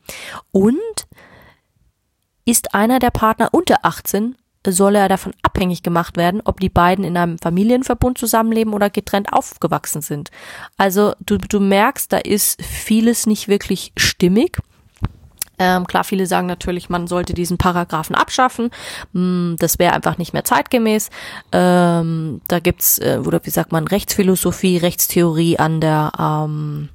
Und 0.53 0.79
ist 2.45 2.75
einer 2.75 3.01
der 3.01 3.11
Partner 3.11 3.49
unter 3.53 3.79
18, 3.83 4.37
solle 4.69 4.99
er 4.99 5.09
davon 5.09 5.33
abhängig 5.43 5.83
gemacht 5.83 6.17
werden, 6.17 6.41
ob 6.45 6.61
die 6.61 6.69
beiden 6.69 7.05
in 7.05 7.17
einem 7.17 7.39
Familienverbund 7.39 8.19
zusammenleben 8.19 8.73
oder 8.73 8.91
getrennt 8.91 9.33
aufgewachsen 9.33 10.03
sind. 10.03 10.31
Also 10.77 11.13
du, 11.21 11.39
du 11.39 11.61
merkst, 11.61 12.13
da 12.13 12.19
ist 12.19 12.63
vieles 12.63 13.27
nicht 13.27 13.49
wirklich 13.49 13.93
stimmig. 13.97 14.59
Ähm, 15.59 15.87
klar, 15.87 16.05
viele 16.05 16.27
sagen 16.27 16.47
natürlich, 16.47 16.89
man 16.89 17.07
sollte 17.07 17.35
diesen 17.35 17.59
Paragraphen 17.59 18.15
abschaffen. 18.15 18.71
Hm, 19.13 19.57
das 19.59 19.79
wäre 19.79 19.95
einfach 19.95 20.19
nicht 20.19 20.33
mehr 20.33 20.45
zeitgemäß. 20.45 21.11
Ähm, 21.53 22.41
da 22.49 22.59
gibt's, 22.61 22.99
äh, 22.99 23.21
oder 23.25 23.41
wie 23.45 23.51
sagt 23.51 23.73
man, 23.73 23.87
Rechtsphilosophie, 23.87 24.79
Rechtstheorie 24.79 25.59
an 25.59 25.81
der 25.81 26.13
ähm, 26.19 26.89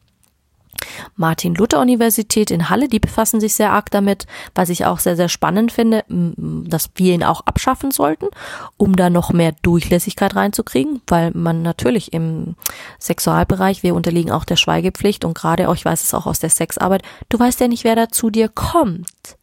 Martin-Luther-Universität 1.22 2.52
in 2.52 2.70
Halle, 2.70 2.90
die 2.90 3.00
befassen 3.00 3.40
sich 3.40 3.54
sehr 3.54 3.72
arg 3.72 3.90
damit, 3.92 4.26
was 4.54 4.68
ich 4.68 4.86
auch 4.86 5.00
sehr, 5.00 5.16
sehr 5.16 5.30
spannend 5.30 5.72
finde, 5.72 6.04
dass 6.10 6.90
wir 6.96 7.14
ihn 7.14 7.24
auch 7.24 7.42
abschaffen 7.46 7.92
sollten, 7.92 8.28
um 8.76 8.98
da 8.98 9.10
noch 9.10 9.32
mehr 9.32 9.54
Durchlässigkeit 9.62 10.36
reinzukriegen, 10.36 11.02
weil 11.08 11.32
man 11.34 11.62
natürlich 11.62 12.12
im 12.12 12.56
Sexualbereich, 13.00 13.84
wir 13.84 13.96
unterliegen 13.96 14.32
auch 14.32 14.44
der 14.44 14.58
Schweigepflicht 14.58 15.24
und 15.24 15.34
gerade 15.34 15.70
auch, 15.70 15.76
ich 15.76 15.86
weiß 15.86 16.04
es 16.04 16.14
auch 16.14 16.26
aus 16.26 16.40
der 16.40 16.50
Sexarbeit, 16.50 17.04
du 17.30 17.40
weißt 17.40 17.62
ja 17.62 17.70
nicht, 17.70 17.86
wer 17.86 17.96
da 17.96 18.10
zu 18.10 18.30
dir 18.30 18.50
kommt. 18.50 19.38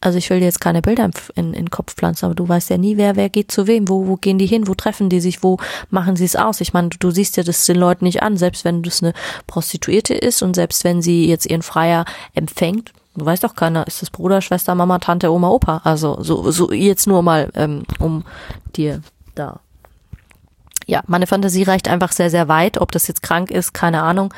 Also 0.00 0.16
ich 0.16 0.30
will 0.30 0.38
dir 0.38 0.46
jetzt 0.46 0.60
keine 0.60 0.80
Bilder 0.82 1.04
in, 1.04 1.12
in, 1.34 1.54
in 1.54 1.70
Kopf 1.70 1.94
pflanzen, 1.94 2.24
aber 2.24 2.34
du 2.34 2.48
weißt 2.48 2.70
ja 2.70 2.78
nie, 2.78 2.96
wer, 2.96 3.16
wer 3.16 3.28
geht 3.28 3.50
zu 3.50 3.66
wem, 3.66 3.88
wo, 3.88 4.06
wo 4.06 4.16
gehen 4.16 4.38
die 4.38 4.46
hin, 4.46 4.66
wo 4.66 4.74
treffen 4.74 5.10
die 5.10 5.20
sich, 5.20 5.42
wo 5.42 5.58
machen 5.90 6.16
sie 6.16 6.24
es 6.24 6.36
aus. 6.36 6.60
Ich 6.60 6.72
meine, 6.72 6.88
du, 6.88 6.98
du 6.98 7.10
siehst 7.10 7.36
ja 7.36 7.42
das 7.42 7.66
den 7.66 7.76
Leuten 7.76 8.04
nicht 8.04 8.22
an, 8.22 8.36
selbst 8.36 8.64
wenn 8.64 8.82
das 8.82 9.02
eine 9.02 9.12
Prostituierte 9.46 10.14
ist 10.14 10.42
und 10.42 10.54
selbst 10.54 10.84
wenn 10.84 11.02
sie 11.02 11.28
jetzt 11.28 11.46
ihren 11.46 11.62
Freier 11.62 12.06
empfängt, 12.34 12.92
du 13.14 13.26
weißt 13.26 13.44
doch 13.44 13.54
keiner, 13.54 13.86
ist 13.86 14.00
das 14.00 14.10
Bruder, 14.10 14.40
Schwester, 14.40 14.74
Mama, 14.74 14.98
Tante, 14.98 15.30
Oma, 15.30 15.48
Opa. 15.50 15.82
Also 15.84 16.22
so, 16.22 16.50
so 16.50 16.72
jetzt 16.72 17.06
nur 17.06 17.22
mal, 17.22 17.50
ähm, 17.54 17.82
um 17.98 18.24
dir 18.76 19.02
da. 19.34 19.60
Ja, 20.86 21.02
meine 21.06 21.26
Fantasie 21.26 21.62
reicht 21.62 21.88
einfach 21.88 22.12
sehr, 22.12 22.30
sehr 22.30 22.48
weit. 22.48 22.80
Ob 22.80 22.90
das 22.90 23.06
jetzt 23.06 23.22
krank 23.22 23.50
ist, 23.50 23.74
keine 23.74 24.02
Ahnung. 24.02 24.32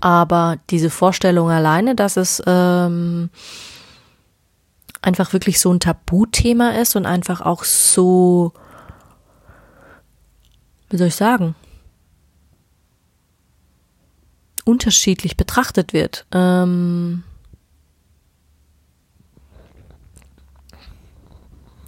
Aber 0.00 0.56
diese 0.70 0.90
Vorstellung 0.90 1.50
alleine, 1.50 1.94
dass 1.94 2.16
es 2.16 2.42
ähm, 2.46 3.30
einfach 5.04 5.32
wirklich 5.32 5.60
so 5.60 5.72
ein 5.72 5.80
Tabuthema 5.80 6.70
ist 6.70 6.96
und 6.96 7.06
einfach 7.06 7.40
auch 7.40 7.64
so, 7.64 8.52
wie 10.90 10.96
soll 10.96 11.08
ich 11.08 11.14
sagen, 11.14 11.54
unterschiedlich 14.64 15.36
betrachtet 15.36 15.92
wird. 15.92 16.26
Ähm 16.32 17.22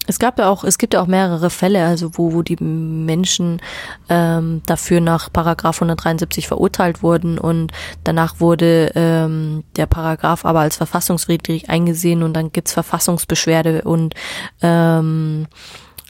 Es 0.06 0.18
gab 0.18 0.38
ja 0.38 0.48
auch, 0.48 0.64
es 0.64 0.78
gibt 0.78 0.94
ja 0.94 1.02
auch 1.02 1.06
mehrere 1.06 1.50
Fälle, 1.50 1.84
also 1.84 2.16
wo, 2.16 2.32
wo 2.32 2.42
die 2.42 2.62
Menschen 2.62 3.60
ähm, 4.08 4.62
dafür 4.66 5.00
nach 5.00 5.32
Paragraph 5.32 5.76
173 5.76 6.46
verurteilt 6.46 7.02
wurden 7.02 7.38
und 7.38 7.72
danach 8.04 8.40
wurde 8.40 8.92
ähm, 8.94 9.64
der 9.76 9.86
Paragraph 9.86 10.44
aber 10.44 10.60
als 10.60 10.76
verfassungswidrig 10.76 11.68
eingesehen 11.70 12.22
und 12.22 12.34
dann 12.34 12.52
gibt's 12.52 12.72
Verfassungsbeschwerde 12.72 13.82
und 13.82 14.14
ähm, 14.62 15.48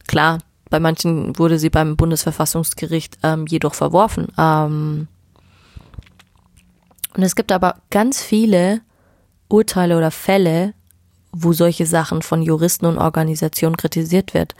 klar, 0.06 0.38
bei 0.68 0.80
manchen 0.80 1.38
wurde 1.38 1.58
sie 1.58 1.70
beim 1.70 1.96
Bundesverfassungsgericht 1.96 3.18
ähm, 3.22 3.46
jedoch 3.46 3.74
verworfen. 3.74 4.28
Ähm, 4.36 5.08
und 7.14 7.22
es 7.22 7.36
gibt 7.36 7.52
aber 7.52 7.76
ganz 7.90 8.22
viele 8.22 8.80
Urteile 9.48 9.96
oder 9.96 10.10
Fälle, 10.10 10.74
wo 11.38 11.52
solche 11.52 11.86
Sachen 11.86 12.22
von 12.22 12.42
Juristen 12.42 12.86
und 12.86 12.98
Organisationen 12.98 13.76
kritisiert 13.76 14.34
wird. 14.34 14.54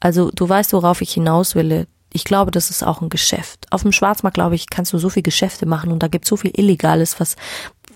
Also 0.00 0.30
du 0.34 0.48
weißt, 0.48 0.72
worauf 0.72 1.02
ich 1.02 1.12
hinaus 1.12 1.54
will. 1.54 1.86
Ich 2.12 2.24
glaube, 2.24 2.50
das 2.50 2.70
ist 2.70 2.82
auch 2.82 3.00
ein 3.00 3.08
Geschäft. 3.08 3.66
Auf 3.70 3.82
dem 3.82 3.92
Schwarzmarkt, 3.92 4.34
glaube 4.34 4.54
ich, 4.54 4.68
kannst 4.68 4.92
du 4.92 4.98
so 4.98 5.08
viel 5.08 5.22
Geschäfte 5.22 5.66
machen 5.66 5.92
und 5.92 6.02
da 6.02 6.08
gibt 6.08 6.24
es 6.24 6.28
so 6.28 6.36
viel 6.36 6.52
Illegales, 6.54 7.20
was, 7.20 7.36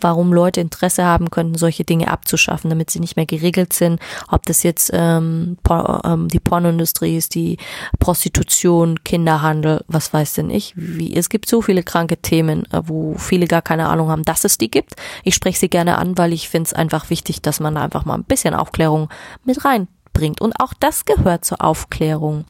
warum 0.00 0.32
Leute 0.32 0.60
Interesse 0.60 1.04
haben 1.04 1.30
könnten, 1.30 1.56
solche 1.56 1.84
Dinge 1.84 2.10
abzuschaffen, 2.10 2.70
damit 2.70 2.90
sie 2.90 3.00
nicht 3.00 3.16
mehr 3.16 3.26
geregelt 3.26 3.72
sind. 3.72 4.00
Ob 4.28 4.44
das 4.46 4.62
jetzt 4.62 4.90
ähm, 4.92 5.58
por 5.62 6.02
ähm, 6.04 6.28
die 6.28 6.40
Pornoindustrie 6.40 7.16
ist, 7.16 7.34
die 7.34 7.58
Prostitution, 7.98 9.02
Kinderhandel, 9.04 9.84
was 9.88 10.12
weiß 10.12 10.34
denn 10.34 10.50
ich. 10.50 10.72
Wie, 10.76 11.14
es 11.14 11.28
gibt 11.28 11.48
so 11.48 11.62
viele 11.62 11.82
kranke 11.82 12.16
Themen, 12.16 12.64
äh, 12.72 12.82
wo 12.84 13.14
viele 13.18 13.46
gar 13.46 13.62
keine 13.62 13.88
Ahnung 13.88 14.08
haben, 14.08 14.24
dass 14.24 14.44
es 14.44 14.58
die 14.58 14.70
gibt. 14.70 14.94
Ich 15.24 15.34
spreche 15.34 15.58
sie 15.58 15.68
gerne 15.68 15.98
an, 15.98 16.16
weil 16.18 16.32
ich 16.32 16.48
finde 16.48 16.68
es 16.68 16.72
einfach 16.72 17.10
wichtig, 17.10 17.42
dass 17.42 17.60
man 17.60 17.74
da 17.74 17.82
einfach 17.82 18.04
mal 18.04 18.14
ein 18.14 18.24
bisschen 18.24 18.54
Aufklärung 18.54 19.08
mit 19.44 19.64
reinbringt. 19.64 20.40
Und 20.40 20.60
auch 20.60 20.74
das 20.74 21.04
gehört 21.04 21.44
zur 21.44 21.62
Aufklärung. 21.62 22.44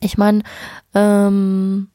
Ich 0.00 0.16
meine, 0.16 0.42
ähm, 0.94 1.88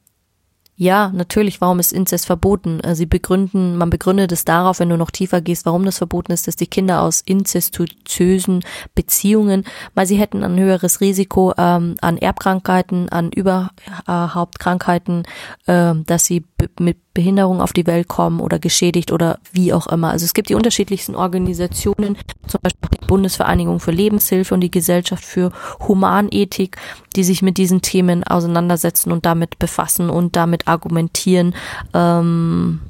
ja, 0.78 1.10
natürlich, 1.14 1.62
warum 1.62 1.78
ist 1.78 1.92
Inzest 1.92 2.26
verboten? 2.26 2.80
Äh, 2.80 2.94
sie 2.94 3.06
begründen, 3.06 3.76
man 3.78 3.88
begründet 3.88 4.30
es 4.32 4.44
darauf, 4.44 4.78
wenn 4.78 4.90
du 4.90 4.98
noch 4.98 5.10
tiefer 5.10 5.40
gehst, 5.40 5.64
warum 5.64 5.86
das 5.86 5.96
verboten 5.96 6.32
ist, 6.32 6.46
dass 6.46 6.56
die 6.56 6.66
Kinder 6.66 7.00
aus 7.00 7.22
inzestuösen 7.22 8.62
Beziehungen, 8.94 9.64
weil 9.94 10.06
sie 10.06 10.16
hätten 10.16 10.42
ein 10.42 10.58
höheres 10.58 11.00
Risiko 11.00 11.54
ähm, 11.56 11.94
an 12.02 12.18
Erbkrankheiten, 12.18 13.08
an 13.08 13.32
Überhauptkrankheiten, 13.32 15.22
äh, 15.66 15.94
dass 16.04 16.26
sie 16.26 16.44
mit 16.78 16.98
Behinderung 17.16 17.62
auf 17.62 17.72
die 17.72 17.86
Welt 17.86 18.08
kommen 18.08 18.40
oder 18.40 18.58
geschädigt 18.58 19.10
oder 19.10 19.38
wie 19.50 19.72
auch 19.72 19.86
immer. 19.86 20.10
Also 20.10 20.26
es 20.26 20.34
gibt 20.34 20.50
die 20.50 20.54
unterschiedlichsten 20.54 21.14
Organisationen, 21.14 22.18
zum 22.46 22.60
Beispiel 22.62 22.90
die 23.00 23.06
Bundesvereinigung 23.06 23.80
für 23.80 23.90
Lebenshilfe 23.90 24.52
und 24.52 24.60
die 24.60 24.70
Gesellschaft 24.70 25.24
für 25.24 25.50
Humanethik, 25.88 26.76
die 27.16 27.24
sich 27.24 27.40
mit 27.40 27.56
diesen 27.56 27.80
Themen 27.80 28.22
auseinandersetzen 28.22 29.12
und 29.12 29.24
damit 29.24 29.58
befassen 29.58 30.10
und 30.10 30.36
damit 30.36 30.68
argumentieren. 30.68 31.54
Ähm, 31.94 32.80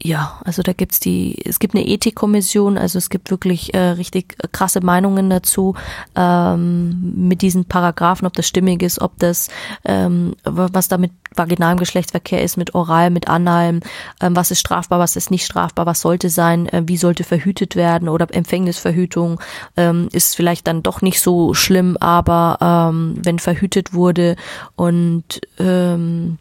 ja, 0.00 0.38
also 0.44 0.62
da 0.62 0.72
gibt's 0.72 1.00
die, 1.00 1.44
es 1.44 1.58
gibt 1.58 1.74
eine 1.74 1.84
Ethikkommission, 1.84 2.78
also 2.78 2.98
es 2.98 3.10
gibt 3.10 3.32
wirklich 3.32 3.74
äh, 3.74 3.78
richtig 3.78 4.36
krasse 4.52 4.80
Meinungen 4.80 5.28
dazu 5.28 5.74
ähm, 6.14 7.14
mit 7.16 7.42
diesen 7.42 7.64
Paragraphen, 7.64 8.24
ob 8.24 8.32
das 8.34 8.46
stimmig 8.46 8.82
ist, 8.82 9.00
ob 9.00 9.18
das, 9.18 9.48
ähm, 9.84 10.36
was 10.44 10.86
da 10.86 10.98
mit 10.98 11.10
vaginalem 11.34 11.78
Geschlechtsverkehr 11.78 12.44
ist, 12.44 12.56
mit 12.56 12.76
Oral, 12.76 13.10
mit 13.10 13.26
Anal, 13.26 13.80
ähm, 14.20 14.36
was 14.36 14.52
ist 14.52 14.60
strafbar, 14.60 15.00
was 15.00 15.16
ist 15.16 15.32
nicht 15.32 15.44
strafbar, 15.44 15.84
was 15.84 16.00
sollte 16.00 16.30
sein, 16.30 16.68
äh, 16.68 16.84
wie 16.86 16.96
sollte 16.96 17.24
verhütet 17.24 17.74
werden 17.74 18.08
oder 18.08 18.32
Empfängnisverhütung 18.32 19.40
ähm, 19.76 20.08
ist 20.12 20.36
vielleicht 20.36 20.68
dann 20.68 20.84
doch 20.84 21.02
nicht 21.02 21.20
so 21.20 21.54
schlimm, 21.54 21.96
aber 21.98 22.58
ähm, 22.60 23.14
wenn 23.20 23.40
verhütet 23.40 23.94
wurde 23.94 24.36
und 24.76 25.40
ähm, 25.58 26.38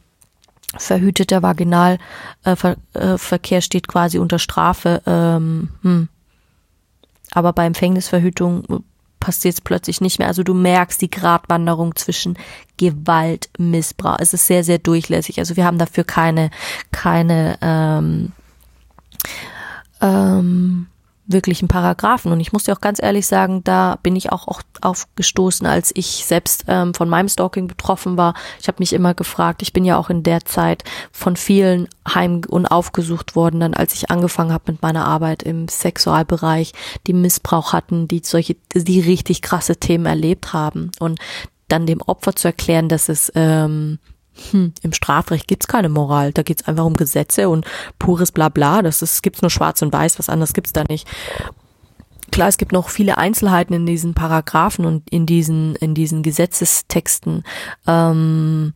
verhüteter 0.76 1.44
Vaginalverkehr 1.44 2.78
äh, 2.94 3.56
äh, 3.56 3.62
steht 3.62 3.88
quasi 3.88 4.20
unter 4.20 4.40
Strafe. 4.40 5.02
Ähm, 5.06 5.70
hm. 5.82 6.10
Aber 7.32 7.54
bei 7.54 7.66
Empfängnisverhütung 7.66 8.66
äh, 8.66 8.80
passiert 9.20 9.56
es 9.56 9.62
plötzlich 9.62 10.02
nicht 10.02 10.20
mehr. 10.20 10.28
Also 10.28 10.44
du 10.44 10.54
merkst 10.54 11.02
die 11.02 11.12
Gratwanderung 11.12 11.96
zwischen 11.96 12.38
Gewalt, 12.78 13.50
Missbrauch. 13.58 14.18
Es 14.20 14.34
ist 14.34 14.48
sehr, 14.48 14.64
sehr 14.64 14.78
durchlässig. 14.78 15.40
Also 15.40 15.56
wir 15.56 15.66
haben 15.66 15.78
dafür 15.78 16.04
keine, 16.04 16.52
keine, 16.92 17.58
ähm, 17.62 18.32
ähm, 20.02 20.88
wirklichen 21.28 21.68
Paragraphen. 21.68 22.32
Und 22.32 22.40
ich 22.40 22.54
muss 22.54 22.64
dir 22.64 22.74
auch 22.74 22.82
ganz 22.82 23.02
ehrlich 23.02 23.28
sagen, 23.28 23.64
da 23.64 23.98
bin 24.02 24.16
ich 24.16 24.32
auch, 24.32 24.48
auch 24.48 24.62
aufgestoßen, 24.82 25.68
als 25.68 25.92
ich 25.94 26.26
selbst 26.26 26.66
ähm, 26.68 26.94
von 26.94 27.10
meinem 27.10 27.28
Stalking 27.30 27.68
betroffen 27.68 28.18
war. 28.18 28.34
Ich 28.62 28.68
habe 28.68 28.78
mich 28.80 28.94
immer 28.94 29.14
gefragt, 29.14 29.62
ich 29.62 29.74
bin 29.74 29.86
ja 29.86 29.98
auch 29.98 30.10
in 30.10 30.24
der 30.24 30.46
Zeit 30.46 30.84
von 31.12 31.36
vielen 31.36 31.88
heim 32.08 32.42
und 32.48 32.66
aufgesucht 32.66 33.36
worden, 33.36 33.60
dann 33.60 33.74
als 33.74 33.94
ich 33.94 34.10
angefangen 34.10 34.54
habe 34.54 34.72
mit 34.72 34.82
meiner 34.82 35.06
Arbeit 35.06 35.44
im 35.44 35.68
Sexualbereich, 35.68 36.74
die 37.06 37.14
Missbrauch 37.14 37.74
hatten, 37.74 38.08
die 38.08 38.22
solche, 38.24 38.56
die 38.74 39.00
richtig 39.02 39.42
krasse 39.42 39.78
Themen 39.78 40.06
erlebt 40.06 40.54
haben. 40.54 40.92
Und 41.00 41.20
dann 41.68 41.86
dem 41.86 42.02
Opfer 42.02 42.36
zu 42.36 42.48
erklären, 42.48 42.88
dass 42.88 43.10
es 43.10 43.32
ähm, 43.36 44.00
hm, 44.52 44.74
im 44.82 44.94
Strafrecht 44.94 45.48
gibt's 45.48 45.68
keine 45.68 45.90
Moral, 45.90 46.32
da 46.34 46.44
geht's 46.44 46.68
einfach 46.68 46.86
um 46.86 46.96
Gesetze 46.96 47.50
und 47.50 47.66
pures 48.00 48.32
Blabla, 48.32 48.82
das 48.82 49.02
ist, 49.02 49.24
gibt's 49.24 49.42
nur 49.42 49.52
schwarz 49.52 49.82
und 49.82 49.94
weiß, 49.94 50.20
was 50.20 50.30
anderes 50.30 50.54
gibt's 50.54 50.74
da 50.74 50.84
nicht. 50.90 51.08
Klar, 52.32 52.50
es 52.50 52.58
gibt 52.58 52.74
noch 52.74 52.90
viele 52.90 53.18
Einzelheiten 53.18 53.74
in 53.74 53.86
diesen 53.86 54.14
Paragraphen 54.14 54.86
und 54.86 55.10
in 55.10 55.26
diesen, 55.26 55.76
in 55.78 55.94
diesen 55.94 56.24
Gesetzestexten. 56.24 57.44
Ähm, 57.88 58.74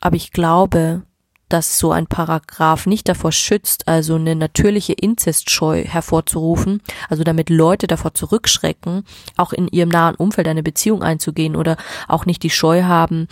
aber 0.00 0.16
ich 0.16 0.30
glaube, 0.30 1.02
dass 1.48 1.78
so 1.78 1.92
ein 1.92 2.06
Paragraph 2.06 2.86
nicht 2.86 3.08
davor 3.08 3.32
schützt, 3.32 3.86
also 3.86 4.16
eine 4.16 4.34
natürliche 4.34 4.92
Inzestscheu 4.92 5.84
hervorzurufen, 5.84 6.82
also 7.08 7.22
damit 7.22 7.50
Leute 7.50 7.86
davor 7.86 8.14
zurückschrecken, 8.14 9.04
auch 9.36 9.52
in 9.52 9.68
ihrem 9.68 9.88
nahen 9.88 10.16
Umfeld 10.16 10.48
eine 10.48 10.62
Beziehung 10.62 11.02
einzugehen 11.02 11.54
oder 11.54 11.76
auch 12.08 12.26
nicht 12.26 12.42
die 12.42 12.50
Scheu 12.50 12.82
haben, 12.82 13.28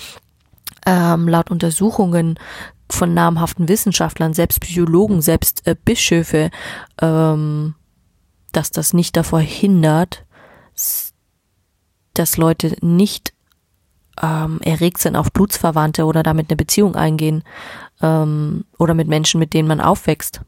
ähm, 0.87 1.29
laut 1.29 1.51
Untersuchungen 1.51 2.39
von 2.91 3.15
namhaften 3.15 3.69
Wissenschaftlern, 3.69 4.35
selbst 4.35 4.61
Psychologen, 4.61 5.21
selbst 5.21 5.67
äh, 5.67 5.75
Bischöfe, 5.83 6.51
ähm, 7.01 7.75
dass 8.53 8.71
das 8.71 8.93
nicht 8.93 9.17
davor 9.17 9.41
hindert, 9.41 10.25
dass 12.15 12.37
Leute 12.37 12.77
nicht 12.81 13.34
ähm, 14.23 14.61
erregt 14.63 14.99
sind 14.99 15.17
auf 15.17 15.33
Blutsverwandte 15.33 16.05
oder 16.05 16.23
damit 16.23 16.51
eine 16.51 16.57
Beziehung 16.57 16.95
eingehen 16.95 17.43
ähm, 18.03 18.65
oder 18.79 18.95
mit 18.95 19.09
Menschen, 19.09 19.41
mit 19.41 19.55
denen 19.55 19.69
man 19.69 19.81
aufwächst. 19.81 20.41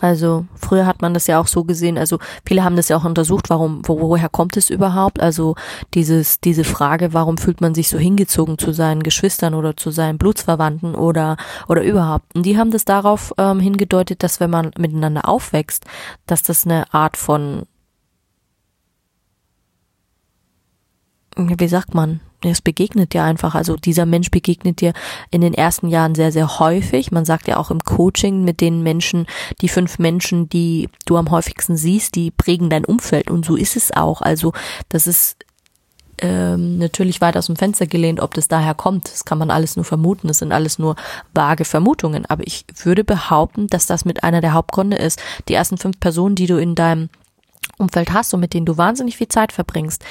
Also 0.00 0.46
früher 0.54 0.86
hat 0.86 1.00
man 1.02 1.14
das 1.14 1.26
ja 1.26 1.40
auch 1.40 1.46
so 1.46 1.64
gesehen, 1.64 1.96
also 1.96 2.18
viele 2.44 2.64
haben 2.64 2.76
das 2.76 2.88
ja 2.88 2.96
auch 2.96 3.04
untersucht, 3.04 3.48
warum, 3.48 3.82
wo, 3.86 4.00
woher 4.00 4.28
kommt 4.28 4.56
es 4.56 4.70
überhaupt? 4.70 5.20
Also 5.20 5.54
dieses, 5.94 6.40
diese 6.40 6.64
Frage, 6.64 7.14
warum 7.14 7.38
fühlt 7.38 7.60
man 7.60 7.74
sich 7.74 7.88
so 7.88 7.98
hingezogen 7.98 8.58
zu 8.58 8.72
seinen 8.72 9.02
Geschwistern 9.02 9.54
oder 9.54 9.76
zu 9.76 9.90
seinen 9.90 10.18
Blutsverwandten 10.18 10.94
oder, 10.94 11.36
oder 11.68 11.82
überhaupt? 11.82 12.34
Und 12.34 12.44
die 12.44 12.58
haben 12.58 12.70
das 12.70 12.84
darauf 12.84 13.32
ähm, 13.38 13.60
hingedeutet, 13.60 14.22
dass 14.22 14.40
wenn 14.40 14.50
man 14.50 14.70
miteinander 14.78 15.28
aufwächst, 15.28 15.84
dass 16.26 16.42
das 16.42 16.64
eine 16.64 16.92
Art 16.92 17.16
von 17.16 17.62
wie 21.38 21.68
sagt 21.68 21.94
man, 21.94 22.20
es 22.52 22.62
begegnet 22.62 23.12
dir 23.12 23.24
einfach. 23.24 23.54
Also 23.54 23.76
dieser 23.76 24.06
Mensch 24.06 24.30
begegnet 24.30 24.80
dir 24.80 24.92
in 25.30 25.40
den 25.40 25.54
ersten 25.54 25.88
Jahren 25.88 26.14
sehr, 26.14 26.32
sehr 26.32 26.58
häufig. 26.58 27.12
Man 27.12 27.24
sagt 27.24 27.48
ja 27.48 27.56
auch 27.56 27.70
im 27.70 27.80
Coaching 27.80 28.44
mit 28.44 28.60
den 28.60 28.82
Menschen, 28.82 29.26
die 29.60 29.68
fünf 29.68 29.98
Menschen, 29.98 30.48
die 30.48 30.88
du 31.04 31.16
am 31.16 31.30
häufigsten 31.30 31.76
siehst, 31.76 32.14
die 32.14 32.30
prägen 32.30 32.70
dein 32.70 32.84
Umfeld. 32.84 33.30
Und 33.30 33.44
so 33.44 33.56
ist 33.56 33.76
es 33.76 33.94
auch. 33.94 34.22
Also 34.22 34.52
das 34.88 35.06
ist 35.06 35.36
ähm, 36.18 36.78
natürlich 36.78 37.20
weit 37.20 37.36
aus 37.36 37.46
dem 37.46 37.56
Fenster 37.56 37.86
gelehnt, 37.86 38.20
ob 38.20 38.34
das 38.34 38.48
daher 38.48 38.74
kommt. 38.74 39.10
Das 39.12 39.24
kann 39.24 39.38
man 39.38 39.50
alles 39.50 39.76
nur 39.76 39.84
vermuten. 39.84 40.28
Das 40.28 40.38
sind 40.38 40.52
alles 40.52 40.78
nur 40.78 40.96
vage 41.34 41.64
Vermutungen. 41.64 42.26
Aber 42.26 42.46
ich 42.46 42.64
würde 42.82 43.04
behaupten, 43.04 43.66
dass 43.66 43.86
das 43.86 44.04
mit 44.04 44.24
einer 44.24 44.40
der 44.40 44.54
Hauptgründe 44.54 44.96
ist. 44.96 45.20
Die 45.48 45.54
ersten 45.54 45.76
fünf 45.76 46.00
Personen, 46.00 46.34
die 46.34 46.46
du 46.46 46.56
in 46.56 46.74
deinem 46.74 47.10
Umfeld 47.78 48.12
hast 48.12 48.32
und 48.32 48.40
mit 48.40 48.54
denen 48.54 48.66
du 48.66 48.78
wahnsinnig 48.78 49.16
viel 49.16 49.28
Zeit 49.28 49.52
verbringst, 49.52 50.04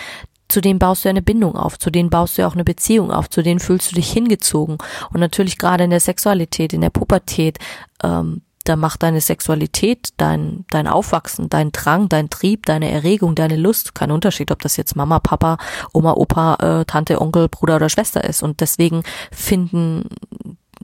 zu 0.47 0.61
denen 0.61 0.79
baust 0.79 1.05
du 1.05 1.09
eine 1.09 1.21
Bindung 1.21 1.55
auf, 1.55 1.79
zu 1.79 1.89
denen 1.89 2.09
baust 2.09 2.37
du 2.37 2.45
auch 2.45 2.53
eine 2.53 2.63
Beziehung 2.63 3.11
auf, 3.11 3.29
zu 3.29 3.41
denen 3.41 3.59
fühlst 3.59 3.91
du 3.91 3.95
dich 3.95 4.11
hingezogen. 4.11 4.77
Und 5.11 5.19
natürlich 5.19 5.57
gerade 5.57 5.83
in 5.83 5.89
der 5.89 5.99
Sexualität, 5.99 6.73
in 6.73 6.81
der 6.81 6.89
Pubertät, 6.89 7.57
ähm, 8.03 8.41
da 8.65 8.75
macht 8.75 9.03
deine 9.03 9.21
Sexualität, 9.21 10.09
dein, 10.17 10.65
dein 10.71 10.87
Aufwachsen, 10.87 11.49
dein 11.49 11.71
Drang, 11.71 12.09
dein 12.09 12.29
Trieb, 12.29 12.65
deine 12.65 12.89
Erregung, 12.89 13.35
deine 13.35 13.57
Lust, 13.57 13.93
kein 13.93 14.11
Unterschied, 14.11 14.51
ob 14.51 14.59
das 14.61 14.75
jetzt 14.75 14.95
Mama, 14.95 15.19
Papa, 15.19 15.57
Oma, 15.93 16.13
Opa, 16.13 16.55
äh, 16.55 16.85
Tante, 16.85 17.21
Onkel, 17.21 17.47
Bruder 17.47 17.75
oder 17.75 17.89
Schwester 17.89 18.23
ist. 18.23 18.41
Und 18.41 18.61
deswegen 18.61 19.03
finden, 19.31 20.09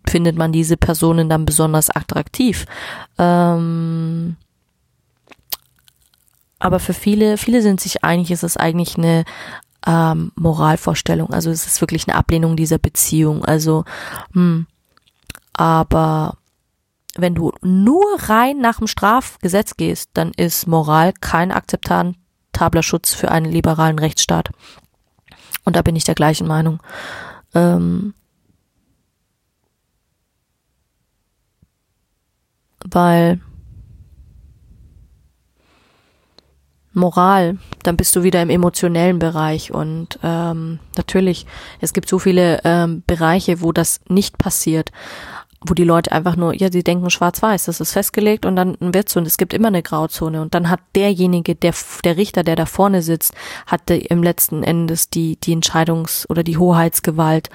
findet 0.07 0.37
man 0.37 0.51
diese 0.51 0.77
Personen 0.77 1.27
dann 1.27 1.45
besonders 1.45 1.89
attraktiv. 1.89 2.65
Ähm, 3.17 4.37
aber 6.61 6.79
für 6.79 6.93
viele, 6.93 7.37
viele 7.37 7.61
sind 7.63 7.81
sich 7.81 8.03
einig, 8.03 8.29
ist 8.29 8.43
es 8.43 8.55
eigentlich 8.55 8.95
eine 8.95 9.25
ähm, 9.87 10.31
Moralvorstellung. 10.35 11.33
Also 11.33 11.49
es 11.49 11.65
ist 11.65 11.81
wirklich 11.81 12.07
eine 12.07 12.15
Ablehnung 12.15 12.55
dieser 12.55 12.77
Beziehung. 12.77 13.43
Also, 13.43 13.83
hm, 14.33 14.67
aber 15.53 16.37
wenn 17.15 17.33
du 17.33 17.51
nur 17.63 18.05
rein 18.19 18.59
nach 18.59 18.77
dem 18.77 18.85
Strafgesetz 18.85 19.75
gehst, 19.75 20.11
dann 20.13 20.31
ist 20.37 20.67
Moral 20.67 21.13
kein 21.19 21.51
akzeptabler 21.51 22.83
Schutz 22.83 23.11
für 23.13 23.31
einen 23.31 23.51
liberalen 23.51 23.97
Rechtsstaat. 23.97 24.51
Und 25.65 25.75
da 25.75 25.81
bin 25.81 25.95
ich 25.95 26.03
der 26.03 26.15
gleichen 26.15 26.47
Meinung. 26.47 26.79
Ähm, 27.55 28.13
weil 32.85 33.41
Moral, 36.93 37.57
dann 37.83 37.97
bist 37.97 38.15
du 38.15 38.23
wieder 38.23 38.41
im 38.41 38.49
emotionellen 38.49 39.19
Bereich. 39.19 39.73
Und 39.73 40.19
ähm, 40.23 40.79
natürlich, 40.97 41.45
es 41.79 41.93
gibt 41.93 42.09
so 42.09 42.19
viele 42.19 42.61
ähm, 42.63 43.03
Bereiche, 43.07 43.61
wo 43.61 43.71
das 43.71 44.01
nicht 44.09 44.37
passiert, 44.37 44.91
wo 45.63 45.73
die 45.75 45.83
Leute 45.83 46.11
einfach 46.11 46.35
nur, 46.35 46.55
ja, 46.55 46.71
sie 46.71 46.83
denken 46.83 47.09
schwarz-weiß, 47.09 47.65
das 47.65 47.79
ist 47.79 47.93
festgelegt 47.93 48.47
und 48.47 48.55
dann 48.55 48.75
wird's 48.79 49.15
und 49.15 49.27
es 49.27 49.37
gibt 49.37 49.53
immer 49.53 49.67
eine 49.67 49.83
Grauzone. 49.83 50.41
Und 50.41 50.55
dann 50.55 50.69
hat 50.69 50.79
derjenige, 50.95 51.55
der 51.55 51.73
der 52.03 52.17
Richter, 52.17 52.43
der 52.43 52.55
da 52.55 52.65
vorne 52.65 53.03
sitzt, 53.03 53.33
hat 53.67 53.89
im 53.89 54.23
letzten 54.23 54.63
Endes 54.63 55.09
die 55.09 55.37
die 55.37 55.55
Entscheidungs- 55.55 56.27
oder 56.29 56.43
die 56.43 56.57
Hoheitsgewalt 56.57 57.49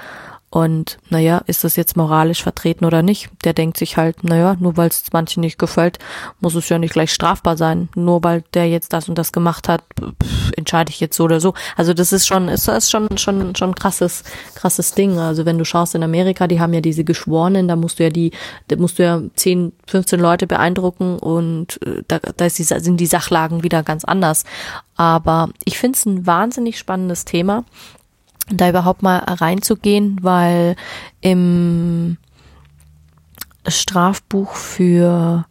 und 0.49 0.99
naja, 1.11 1.43
ist 1.47 1.65
das 1.65 1.75
jetzt 1.75 1.97
moralisch 1.97 2.43
vertreten 2.43 2.85
oder 2.85 3.03
nicht? 3.03 3.31
Der 3.45 3.53
denkt 3.53 3.77
sich 3.77 3.97
halt, 3.97 4.23
naja, 4.23 4.57
nur 4.61 4.77
weil 4.77 4.89
es 4.89 5.03
manchen 5.13 5.41
nicht 5.41 5.59
gefällt, 5.59 5.99
muss 6.41 6.55
es 6.55 6.69
ja 6.69 6.79
nicht 6.79 6.93
gleich 6.93 7.13
strafbar 7.13 7.57
sein. 7.57 7.89
Nur 7.97 8.23
weil 8.23 8.45
der 8.55 8.69
jetzt 8.69 8.93
das 8.93 9.09
und 9.09 9.19
das 9.19 9.33
gemacht 9.33 9.69
hat, 9.69 9.83
pff, 10.01 10.53
entscheide 10.57 10.91
ich 10.91 11.01
jetzt 11.01 11.17
so 11.17 11.25
oder 11.25 11.41
so. 11.41 11.55
Also 11.77 11.95
das 11.95 12.13
ist 12.13 12.29
schon, 12.29 12.49
ist, 12.49 12.69
ist 12.69 12.91
schon, 12.91 13.19
schon, 13.19 13.57
schon 13.57 13.75
krasses, 13.75 14.23
krasses 14.55 14.95
Ding. 14.95 15.19
Also 15.19 15.47
wenn 15.47 15.59
du 15.59 15.65
schaust 15.65 15.97
in 15.97 16.05
Amerika, 16.05 16.47
die 16.47 16.61
haben 16.61 16.73
ja 16.73 16.81
diese 16.81 17.03
Geschworenen, 17.03 17.67
da 17.67 17.75
musst 17.75 17.99
du 17.99 18.05
ja 18.05 18.11
die, 18.11 18.31
da 18.69 18.77
musst 18.77 19.01
du 19.01 19.03
ja 19.03 19.21
10, 19.35 19.73
15 19.89 20.21
Leute 20.21 20.47
beeindrucken 20.47 21.19
und 21.19 21.83
äh, 21.85 22.03
da, 22.07 22.21
da 22.21 22.47
die, 22.47 22.63
sind 22.63 22.99
die 22.99 23.07
Sachlagen 23.07 23.65
wieder 23.65 23.83
ganz 23.83 24.05
anders. 24.05 24.45
Aber 24.95 25.51
ich 25.65 25.77
finde 25.77 25.97
es 25.97 26.07
ein 26.07 26.25
wahnsinnig 26.25 26.79
spannendes 26.79 27.25
Thema 27.25 27.65
da 28.49 28.69
überhaupt 28.69 29.03
mal 29.03 29.19
reinzugehen, 29.19 30.19
weil 30.23 30.77
im 31.21 32.19
Strafbuch 33.67 34.55
für 34.55 35.47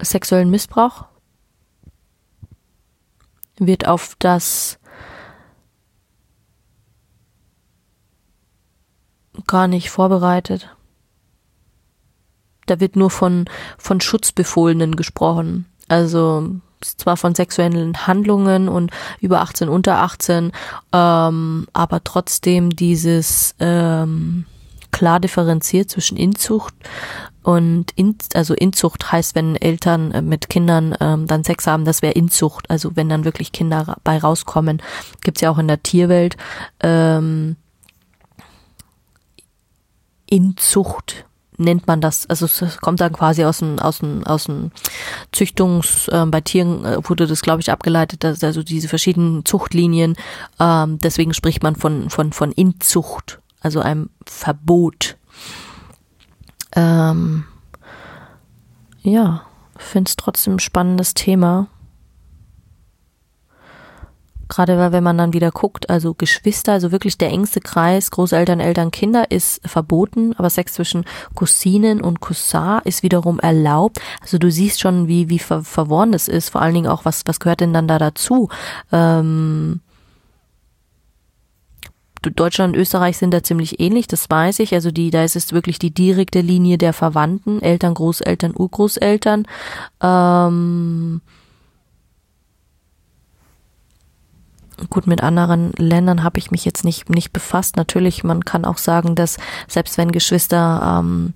sexuellen 0.00 0.50
Missbrauch 0.50 1.04
wird 3.58 3.86
auf 3.86 4.16
das 4.18 4.78
gar 9.46 9.68
nicht 9.68 9.90
vorbereitet. 9.90 10.76
Da 12.66 12.80
wird 12.80 12.96
nur 12.96 13.10
von, 13.10 13.44
von 13.78 14.00
Schutzbefohlenen 14.00 14.96
gesprochen. 14.96 15.66
Also 15.88 16.60
zwar 16.80 17.16
von 17.16 17.34
sexuellen 17.34 18.06
Handlungen 18.06 18.68
und 18.68 18.90
über 19.20 19.40
18, 19.40 19.68
unter 19.68 19.98
18, 19.98 20.52
ähm, 20.92 21.66
aber 21.72 22.04
trotzdem 22.04 22.70
dieses 22.70 23.54
ähm, 23.58 24.46
klar 24.92 25.20
differenziert 25.20 25.90
zwischen 25.90 26.16
Inzucht 26.16 26.74
und 27.46 27.92
in, 27.92 28.16
also 28.34 28.54
Inzucht 28.54 29.12
heißt, 29.12 29.36
wenn 29.36 29.54
Eltern 29.54 30.10
äh, 30.10 30.20
mit 30.20 30.48
Kindern 30.48 30.96
ähm, 30.98 31.28
dann 31.28 31.44
Sex 31.44 31.68
haben, 31.68 31.84
das 31.84 32.02
wäre 32.02 32.12
Inzucht. 32.12 32.68
Also 32.68 32.96
wenn 32.96 33.08
dann 33.08 33.24
wirklich 33.24 33.52
Kinder 33.52 33.98
bei 34.02 34.18
rauskommen, 34.18 34.82
gibt's 35.22 35.42
ja 35.42 35.50
auch 35.50 35.58
in 35.58 35.68
der 35.68 35.80
Tierwelt 35.80 36.36
ähm, 36.80 37.54
Inzucht 40.28 41.25
nennt 41.58 41.86
man 41.86 42.00
das, 42.00 42.26
also 42.28 42.46
es 42.46 42.78
kommt 42.78 43.00
dann 43.00 43.12
quasi 43.12 43.44
aus 43.44 43.58
dem, 43.58 43.78
aus 43.78 43.98
dem, 43.98 44.24
aus 44.24 44.44
dem 44.44 44.70
Züchtungs, 45.32 46.08
äh, 46.08 46.24
bei 46.26 46.40
Tieren 46.40 46.84
äh, 46.84 46.98
wurde 47.08 47.26
das, 47.26 47.42
glaube 47.42 47.60
ich, 47.60 47.70
abgeleitet, 47.70 48.24
dass 48.24 48.42
also 48.42 48.62
diese 48.62 48.88
verschiedenen 48.88 49.44
Zuchtlinien, 49.44 50.16
ähm, 50.60 50.98
deswegen 50.98 51.34
spricht 51.34 51.62
man 51.62 51.76
von, 51.76 52.10
von, 52.10 52.32
von 52.32 52.52
Inzucht, 52.52 53.40
also 53.60 53.80
einem 53.80 54.10
Verbot. 54.24 55.16
Ähm, 56.74 57.44
ja, 59.02 59.42
finde 59.76 60.08
es 60.08 60.16
trotzdem 60.16 60.54
ein 60.54 60.60
spannendes 60.60 61.14
Thema. 61.14 61.68
Gerade 64.48 64.78
weil 64.78 64.92
wenn 64.92 65.02
man 65.02 65.18
dann 65.18 65.32
wieder 65.32 65.50
guckt, 65.50 65.90
also 65.90 66.14
Geschwister, 66.14 66.72
also 66.72 66.92
wirklich 66.92 67.18
der 67.18 67.30
engste 67.30 67.60
Kreis, 67.60 68.10
Großeltern, 68.10 68.60
Eltern, 68.60 68.90
Kinder 68.90 69.30
ist 69.30 69.60
verboten, 69.68 70.34
aber 70.36 70.50
Sex 70.50 70.74
zwischen 70.74 71.04
Cousinen 71.34 72.00
und 72.00 72.20
Cousin 72.20 72.80
ist 72.84 73.02
wiederum 73.02 73.40
erlaubt. 73.40 74.00
Also 74.20 74.38
du 74.38 74.50
siehst 74.50 74.80
schon, 74.80 75.08
wie, 75.08 75.28
wie 75.28 75.38
ver 75.38 75.64
verworren 75.64 76.12
das 76.12 76.28
ist, 76.28 76.50
vor 76.50 76.62
allen 76.62 76.74
Dingen 76.74 76.86
auch, 76.86 77.04
was, 77.04 77.22
was 77.26 77.40
gehört 77.40 77.60
denn 77.60 77.72
dann 77.72 77.88
da 77.88 77.98
dazu? 77.98 78.48
Ähm, 78.92 79.80
Deutschland 82.34 82.74
und 82.74 82.80
Österreich 82.80 83.18
sind 83.18 83.32
da 83.32 83.42
ziemlich 83.42 83.80
ähnlich, 83.80 84.06
das 84.06 84.28
weiß 84.28 84.58
ich. 84.60 84.74
Also 84.74 84.90
die, 84.90 85.10
da 85.10 85.22
ist 85.24 85.36
es 85.36 85.52
wirklich 85.52 85.78
die 85.78 85.92
direkte 85.92 86.40
Linie 86.40 86.78
der 86.78 86.92
Verwandten, 86.92 87.62
Eltern, 87.62 87.94
Großeltern, 87.94 88.54
Urgroßeltern. 88.56 89.46
Ähm, 90.00 91.20
Gut, 94.90 95.06
mit 95.06 95.22
anderen 95.22 95.72
Ländern 95.78 96.22
habe 96.22 96.38
ich 96.38 96.50
mich 96.50 96.64
jetzt 96.64 96.84
nicht, 96.84 97.08
nicht 97.08 97.32
befasst. 97.32 97.76
Natürlich, 97.76 98.24
man 98.24 98.44
kann 98.44 98.64
auch 98.64 98.78
sagen, 98.78 99.14
dass 99.14 99.38
selbst 99.68 99.96
wenn 99.96 100.12
Geschwister, 100.12 101.00
ähm, 101.00 101.32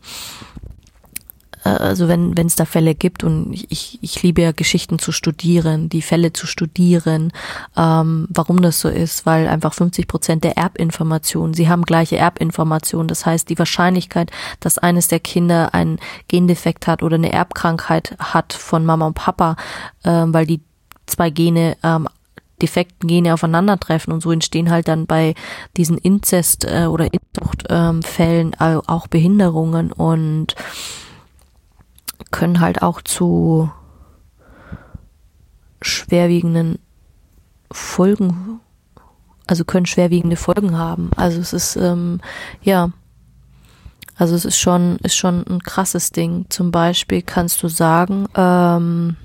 äh, 1.65 1.71
also 1.71 2.07
wenn 2.07 2.37
wenn 2.37 2.47
es 2.47 2.57
da 2.57 2.67
Fälle 2.67 2.95
gibt 2.95 3.25
und 3.25 3.53
ich, 3.53 3.99
ich 4.03 4.23
liebe 4.23 4.43
ja 4.43 4.53
Geschichten 4.53 4.99
zu 4.99 5.11
studieren, 5.11 5.89
die 5.89 6.03
Fälle 6.03 6.35
zu 6.35 6.47
studieren, 6.47 7.33
ähm, 7.79 8.27
warum 8.29 8.61
das 8.61 8.81
so 8.81 8.89
ist, 8.91 9.25
weil 9.25 9.49
einfach 9.49 9.73
50 9.73 10.07
Prozent 10.07 10.45
der 10.45 10.59
Erbinformationen, 10.59 11.55
sie 11.55 11.69
haben 11.71 11.85
gleiche 11.85 12.19
Erbinformationen. 12.19 13.09
Das 13.09 13.25
heißt, 13.25 13.49
die 13.49 13.59
Wahrscheinlichkeit, 13.59 14.31
dass 14.61 14.77
eines 14.77 15.09
der 15.09 15.21
Kinder 15.21 15.73
einen 15.73 15.99
Gendefekt 16.29 16.87
hat 16.87 17.03
oder 17.03 17.15
eine 17.15 17.33
Erbkrankheit 17.33 18.17
hat 18.19 18.53
von 18.53 18.85
Mama 18.85 19.07
und 19.07 19.15
Papa, 19.15 19.57
ähm, 20.05 20.35
weil 20.35 20.45
die 20.47 20.61
zwei 21.07 21.31
Gene 21.31 21.77
ähm, 21.83 22.07
defekten 22.63 23.09
Gene 23.09 23.35
aufeinandertreffen 23.35 24.13
und 24.13 24.21
so 24.21 24.31
entstehen 24.31 24.71
halt 24.71 24.89
dann 24.89 25.07
bei 25.07 25.35
diesen 25.77 25.99
Inzest- 25.99 26.65
äh, 26.65 26.87
oder 26.87 27.09
Inzuchtfällen 27.13 28.57
ähm, 28.61 28.81
auch 28.87 29.07
Behinderungen 29.07 29.93
und 29.93 30.55
können 32.31 32.61
halt 32.61 32.83
auch 32.83 33.03
zu 33.03 33.71
schwerwiegenden 35.83 36.79
Folgen, 37.73 38.61
also 39.47 39.65
können 39.65 39.87
schwerwiegende 39.87 40.37
Folgen 40.37 40.77
haben. 40.77 41.11
Also 41.17 41.41
es 41.41 41.53
ist 41.53 41.77
ähm, 41.77 42.21
ja, 42.63 42.91
also 44.17 44.35
es 44.35 44.45
ist 44.45 44.59
schon 44.59 44.97
ist 44.99 45.17
schon 45.17 45.47
ein 45.47 45.63
krasses 45.63 46.11
Ding. 46.11 46.47
Zum 46.51 46.71
Beispiel 46.71 47.23
kannst 47.23 47.63
du 47.63 47.69
sagen, 47.69 48.27
ähm, 48.35 49.17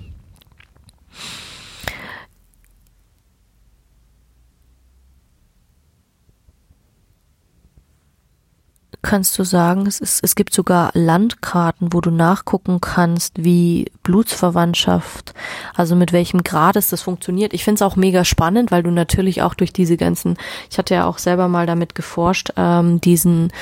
kannst 9.06 9.38
du 9.38 9.44
sagen, 9.44 9.86
es, 9.86 10.00
ist, 10.00 10.24
es 10.24 10.36
gibt 10.36 10.52
sogar 10.52 10.90
Landkarten, 10.94 11.94
wo 11.94 12.02
du 12.02 12.10
nachgucken 12.10 12.82
kannst, 12.82 13.44
wie 13.44 13.86
Blutsverwandtschaft, 14.02 15.36
also 15.76 15.96
mit 15.96 16.12
welchem 16.12 16.44
Grades 16.44 16.90
das 16.90 17.04
funktioniert. 17.04 17.54
Ich 17.54 17.64
finde 17.64 17.76
es 17.76 17.82
auch 17.84 17.96
mega 17.96 18.26
spannend, 18.26 18.72
weil 18.72 18.82
du 18.82 18.90
natürlich 18.90 19.44
auch 19.44 19.54
durch 19.54 19.72
diese 19.72 19.96
ganzen, 19.96 20.38
ich 20.72 20.80
hatte 20.80 20.96
ja 20.96 21.06
auch 21.06 21.20
selber 21.20 21.48
mal 21.48 21.68
damit 21.68 21.94
geforscht, 21.94 22.50
ähm, 22.58 23.00
diesen 23.00 23.54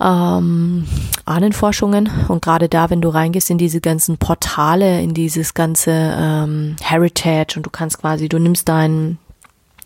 ähm, 0.00 0.84
Ahnenforschungen 1.26 2.10
und 2.26 2.42
gerade 2.42 2.68
da, 2.68 2.90
wenn 2.90 3.00
du 3.00 3.08
reingehst 3.08 3.50
in 3.50 3.58
diese 3.58 3.80
ganzen 3.80 4.18
Portale, 4.18 5.00
in 5.00 5.14
dieses 5.14 5.54
ganze 5.54 5.92
ähm, 5.92 6.74
Heritage 6.82 7.54
und 7.56 7.66
du 7.66 7.70
kannst 7.70 8.00
quasi, 8.00 8.28
du 8.28 8.40
nimmst 8.40 8.68
dein, 8.68 9.18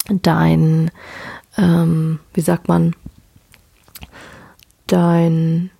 dein, 0.08 0.90
ähm, 1.58 2.18
wie 2.32 2.40
sagt 2.40 2.66
man, 2.68 2.94
dein 4.94 5.70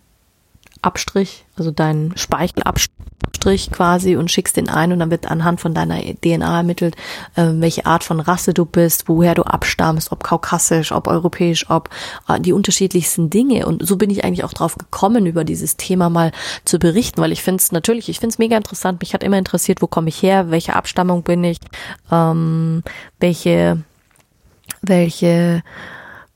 Abstrich, 0.82 1.44
also 1.56 1.70
dein 1.70 2.12
Speichelabstrich 2.16 3.70
quasi 3.70 4.16
und 4.16 4.30
schickst 4.30 4.56
den 4.56 4.68
ein 4.68 4.92
und 4.92 4.98
dann 4.98 5.10
wird 5.10 5.30
anhand 5.30 5.60
von 5.60 5.72
deiner 5.72 6.00
DNA 6.00 6.58
ermittelt, 6.58 6.96
äh, 7.36 7.46
welche 7.54 7.86
Art 7.86 8.02
von 8.02 8.18
Rasse 8.18 8.52
du 8.54 8.64
bist, 8.64 9.08
woher 9.08 9.34
du 9.34 9.42
abstammst, 9.42 10.10
ob 10.10 10.24
kaukassisch, 10.24 10.90
ob 10.92 11.06
europäisch, 11.06 11.70
ob 11.70 11.90
äh, 12.28 12.40
die 12.40 12.52
unterschiedlichsten 12.52 13.30
Dinge. 13.30 13.66
Und 13.66 13.86
so 13.86 13.96
bin 13.96 14.10
ich 14.10 14.24
eigentlich 14.24 14.44
auch 14.44 14.52
drauf 14.52 14.76
gekommen, 14.76 15.26
über 15.26 15.44
dieses 15.44 15.76
Thema 15.76 16.10
mal 16.10 16.32
zu 16.64 16.78
berichten, 16.78 17.20
weil 17.20 17.32
ich 17.32 17.42
finde 17.42 17.62
es 17.62 17.70
natürlich, 17.70 18.08
ich 18.08 18.18
finde 18.18 18.32
es 18.32 18.38
mega 18.38 18.56
interessant. 18.56 19.00
Mich 19.00 19.14
hat 19.14 19.22
immer 19.22 19.38
interessiert, 19.38 19.80
wo 19.80 19.86
komme 19.86 20.08
ich 20.08 20.20
her, 20.22 20.50
welche 20.50 20.74
Abstammung 20.74 21.22
bin 21.22 21.44
ich, 21.44 21.58
ähm, 22.10 22.82
welche, 23.20 23.82
welche 24.82 25.62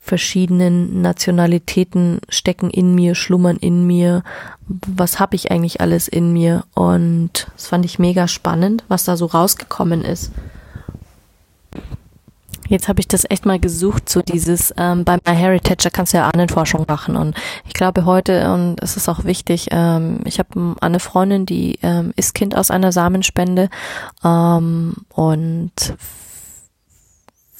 verschiedenen 0.08 1.02
Nationalitäten 1.02 2.20
stecken 2.28 2.70
in 2.70 2.94
mir, 2.94 3.14
schlummern 3.14 3.58
in 3.58 3.86
mir. 3.86 4.22
Was 4.66 5.20
habe 5.20 5.36
ich 5.36 5.50
eigentlich 5.50 5.80
alles 5.80 6.08
in 6.08 6.32
mir? 6.32 6.64
Und 6.74 7.46
das 7.54 7.68
fand 7.68 7.84
ich 7.84 7.98
mega 7.98 8.26
spannend, 8.26 8.84
was 8.88 9.04
da 9.04 9.16
so 9.16 9.26
rausgekommen 9.26 10.02
ist. 10.02 10.32
Jetzt 12.68 12.88
habe 12.88 13.00
ich 13.00 13.08
das 13.08 13.24
echt 13.28 13.46
mal 13.46 13.58
gesucht, 13.58 14.10
so 14.10 14.20
dieses, 14.20 14.74
ähm, 14.76 15.04
bei 15.04 15.16
MyHeritage, 15.26 15.84
da 15.84 15.90
kannst 15.90 16.12
du 16.12 16.18
ja 16.18 16.28
Ahnenforschung 16.28 16.84
machen. 16.86 17.16
Und 17.16 17.34
ich 17.66 17.72
glaube 17.72 18.04
heute, 18.04 18.52
und 18.52 18.82
es 18.82 18.96
ist 18.96 19.08
auch 19.08 19.24
wichtig, 19.24 19.68
ähm, 19.70 20.20
ich 20.24 20.38
habe 20.38 20.76
eine 20.80 21.00
Freundin, 21.00 21.46
die 21.46 21.78
ähm, 21.82 22.12
ist 22.16 22.34
Kind 22.34 22.54
aus 22.54 22.70
einer 22.70 22.92
Samenspende 22.92 23.70
ähm, 24.22 24.96
und 25.14 25.72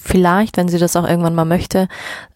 vielleicht, 0.08 0.56
wenn 0.56 0.68
sie 0.68 0.78
das 0.78 0.96
auch 0.96 1.06
irgendwann 1.06 1.34
mal 1.34 1.44
möchte, 1.44 1.88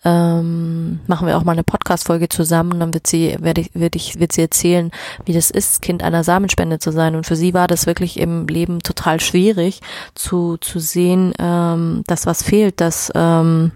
ähm, 0.05 1.01
machen 1.07 1.27
wir 1.27 1.37
auch 1.37 1.45
mal 1.45 1.53
eine 1.53 1.65
Podcast-Folge 1.65 2.29
zusammen. 2.29 2.79
Dann 2.79 2.93
wird 2.93 3.07
sie, 3.07 3.37
werde 3.41 3.63
ich, 3.63 3.71
wird 3.75 3.97
ich, 3.97 4.21
wird 4.21 4.33
sie 4.33 4.43
erzählen, 4.43 4.91
wie 5.25 5.33
das 5.33 5.51
ist, 5.51 5.81
Kind 5.81 6.03
einer 6.03 6.23
Samenspende 6.23 6.79
zu 6.79 6.93
sein. 6.93 7.17
Und 7.17 7.27
für 7.27 7.37
sie 7.37 7.55
war 7.55 7.69
das 7.69 7.87
wirklich 7.87 8.21
im 8.21 8.47
Leben 8.47 8.81
total 8.81 9.21
schwierig 9.21 9.81
zu 10.15 10.59
zu 10.59 10.79
sehen, 10.79 11.33
ähm, 11.39 12.05
dass 12.07 12.27
was 12.27 12.43
fehlt, 12.43 12.81
dass 12.81 13.11
ähm, 13.15 13.73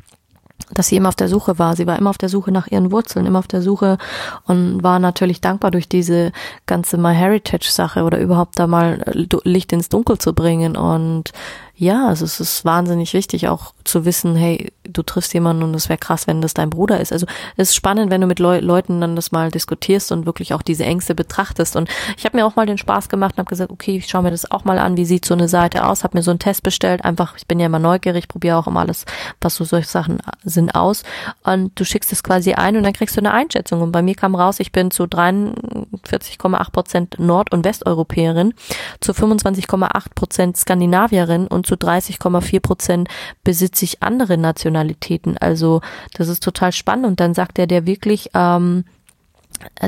dass 0.73 0.89
sie 0.89 0.97
immer 0.97 1.11
auf 1.11 1.17
der 1.17 1.29
Suche 1.29 1.59
war. 1.59 1.77
Sie 1.77 1.87
war 1.87 1.99
immer 1.99 2.11
auf 2.11 2.19
der 2.19 2.29
Suche 2.29 2.51
nach 2.51 2.67
ihren 2.67 2.91
Wurzeln, 2.91 3.27
immer 3.27 3.39
auf 3.39 3.47
der 3.47 3.63
Suche 3.63 3.99
und 4.47 4.83
war 4.83 4.99
natürlich 4.99 5.41
dankbar 5.41 5.71
durch 5.71 5.89
diese 5.89 6.33
ganze 6.67 6.97
MyHeritage-Sache 6.97 8.03
oder 8.03 8.19
überhaupt 8.19 8.59
da 8.59 8.67
mal 8.67 9.05
Licht 9.45 9.73
ins 9.73 9.89
Dunkel 9.89 10.19
zu 10.19 10.33
bringen. 10.33 10.77
Und 10.77 11.33
ja, 11.79 12.09
also 12.09 12.25
es 12.25 12.41
ist 12.41 12.65
wahnsinnig 12.65 13.13
wichtig 13.13 13.49
auch 13.49 13.75
zu 13.85 14.07
wissen, 14.07 14.35
hey, 14.35 14.73
du 14.83 15.03
triffst 15.03 15.35
jemanden 15.35 15.63
und 15.63 15.75
es 15.75 15.91
wäre 15.91 15.99
krass, 15.99 16.27
wenn 16.27 16.41
das 16.41 16.55
dein 16.55 16.71
Bruder 16.71 17.01
ist. 17.01 17.13
Also 17.13 17.27
es 17.57 17.71
ist 17.71 17.77
spannend, 17.77 18.11
wenn 18.11 18.23
du 18.23 18.27
mit 18.27 18.39
Leu 18.39 18.61
Leuten 18.61 19.01
dann 19.03 19.15
das 19.15 19.31
mal 19.31 19.51
diskutierst 19.51 20.11
und 20.11 20.25
wirklich 20.25 20.55
auch 20.55 20.63
diese 20.63 20.85
Ängste 20.85 21.15
betrachtest. 21.15 21.77
Und 21.77 21.91
ich 22.17 22.25
habe 22.25 22.37
mir 22.37 22.47
auch 22.47 22.57
mal 22.57 22.65
den 22.65 22.79
Spaß 22.79 23.11
gemacht 23.11 23.35
und 23.35 23.41
habe 23.41 23.51
gesagt, 23.51 23.71
okay, 23.71 23.99
ich 23.99 24.09
schaue 24.09 24.23
mir 24.23 24.31
das 24.31 24.51
auch 24.51 24.65
mal 24.65 24.79
an, 24.79 24.97
wie 24.97 25.05
sieht 25.05 25.27
so 25.27 25.35
eine 25.35 25.49
Seite 25.49 25.87
aus, 25.87 26.03
habe 26.03 26.17
mir 26.17 26.23
so 26.23 26.31
einen 26.31 26.39
Test 26.39 26.63
bestellt, 26.63 27.05
einfach, 27.05 27.37
ich 27.37 27.47
bin 27.47 27.61
ja 27.61 27.67
immer 27.67 27.79
neugierig, 27.79 28.27
probiere 28.27 28.57
auch 28.57 28.67
immer 28.67 28.81
alles, 28.81 29.05
was 29.43 29.57
so 29.57 29.65
solche 29.65 29.89
Sachen 29.89 30.19
sind, 30.45 30.75
aus. 30.75 31.03
Und 31.45 31.79
du 31.79 31.85
schickst 31.85 32.11
es 32.11 32.23
quasi 32.23 32.55
ein 32.55 32.77
und 32.77 32.85
dann 32.85 32.95
kriegst 32.95 33.17
du 33.17 33.21
eine 33.21 33.33
Einschätzung. 33.33 33.83
Und 33.83 33.93
bei 33.93 34.01
mir 34.01 34.15
kam 34.15 34.35
raus, 34.35 34.61
ich 34.61 34.73
bin 34.73 34.91
zu 34.91 35.05
43,8 35.05 36.71
Prozent 36.73 37.19
Nord- 37.19 37.53
und 37.53 37.65
Westeuropäerin, 37.65 38.55
zu 39.01 39.13
25,8 39.13 40.15
Prozent 40.15 40.57
Skandinavierin 40.57 41.47
und 41.47 41.66
zu 41.67 41.75
30,4 41.75 42.61
Prozent 42.61 43.09
besitze 43.45 43.85
ich 43.85 44.03
andere 44.03 44.39
Nationalitäten. 44.39 45.37
Also 45.39 45.81
das 46.15 46.29
ist 46.29 46.43
total 46.43 46.73
spannend. 46.73 47.07
Und 47.07 47.21
dann 47.21 47.35
sagt 47.35 47.59
er, 47.59 47.67
der 47.67 47.87
wirklich, 47.87 48.31
ähm, 48.35 48.85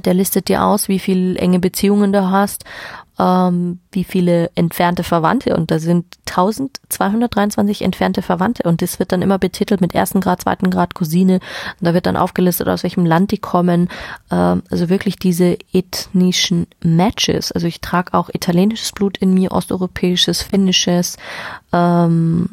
der 0.04 0.14
listet 0.14 0.48
dir 0.48 0.64
aus, 0.64 0.88
wie 0.88 0.98
viele 0.98 1.38
enge 1.38 1.60
Beziehungen 1.60 2.12
du 2.12 2.30
hast, 2.30 2.64
ähm, 3.18 3.80
wie 3.92 4.04
viele 4.04 4.50
entfernte 4.54 5.02
Verwandte? 5.02 5.56
Und 5.56 5.70
da 5.70 5.78
sind 5.78 6.06
1223 6.28 7.82
entfernte 7.82 8.22
Verwandte. 8.22 8.62
Und 8.64 8.82
das 8.82 8.98
wird 8.98 9.12
dann 9.12 9.22
immer 9.22 9.38
betitelt 9.38 9.80
mit 9.80 9.94
ersten 9.94 10.20
Grad, 10.20 10.42
zweiten 10.42 10.70
Grad 10.70 10.94
Cousine. 10.94 11.34
Und 11.34 11.86
da 11.86 11.94
wird 11.94 12.06
dann 12.06 12.16
aufgelistet, 12.16 12.68
aus 12.68 12.82
welchem 12.82 13.06
Land 13.06 13.32
die 13.32 13.38
kommen, 13.38 13.88
ähm, 14.30 14.62
also 14.70 14.88
wirklich 14.88 15.16
diese 15.16 15.58
ethnischen 15.72 16.66
Matches, 16.82 17.52
also 17.52 17.66
ich 17.66 17.80
trage 17.80 18.14
auch 18.14 18.30
italienisches 18.32 18.92
Blut 18.92 19.18
in 19.18 19.34
mir, 19.34 19.52
osteuropäisches, 19.52 20.42
finnisches, 20.42 21.16
ähm, 21.72 22.50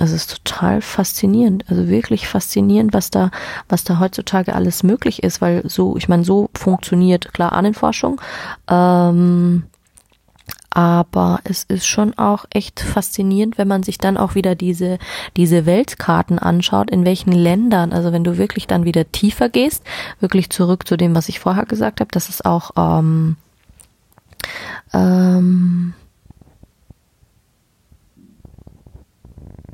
es 0.00 0.12
ist 0.12 0.30
total 0.44 0.80
faszinierend, 0.80 1.64
also 1.68 1.88
wirklich 1.88 2.26
faszinierend, 2.26 2.94
was 2.94 3.10
da, 3.10 3.30
was 3.68 3.84
da 3.84 3.98
heutzutage 3.98 4.54
alles 4.54 4.82
möglich 4.82 5.22
ist, 5.22 5.40
weil 5.40 5.62
so, 5.68 5.96
ich 5.96 6.08
meine, 6.08 6.24
so 6.24 6.48
funktioniert 6.54 7.34
klar 7.34 7.52
Ahnenforschung, 7.52 8.20
ähm, 8.68 9.64
aber 10.70 11.40
es 11.44 11.64
ist 11.64 11.86
schon 11.86 12.16
auch 12.16 12.46
echt 12.50 12.80
faszinierend, 12.80 13.58
wenn 13.58 13.68
man 13.68 13.82
sich 13.82 13.98
dann 13.98 14.16
auch 14.16 14.34
wieder 14.34 14.54
diese, 14.54 14.98
diese 15.36 15.66
Weltkarten 15.66 16.38
anschaut, 16.38 16.90
in 16.90 17.04
welchen 17.04 17.32
Ländern, 17.32 17.92
also 17.92 18.12
wenn 18.12 18.24
du 18.24 18.38
wirklich 18.38 18.66
dann 18.66 18.84
wieder 18.84 19.10
tiefer 19.10 19.48
gehst, 19.48 19.82
wirklich 20.20 20.48
zurück 20.48 20.86
zu 20.86 20.96
dem, 20.96 21.14
was 21.14 21.28
ich 21.28 21.40
vorher 21.40 21.66
gesagt 21.66 22.00
habe, 22.00 22.10
dass 22.12 22.28
es 22.28 22.44
auch 22.44 22.70
ähm, 22.76 23.36
ähm, 24.94 25.92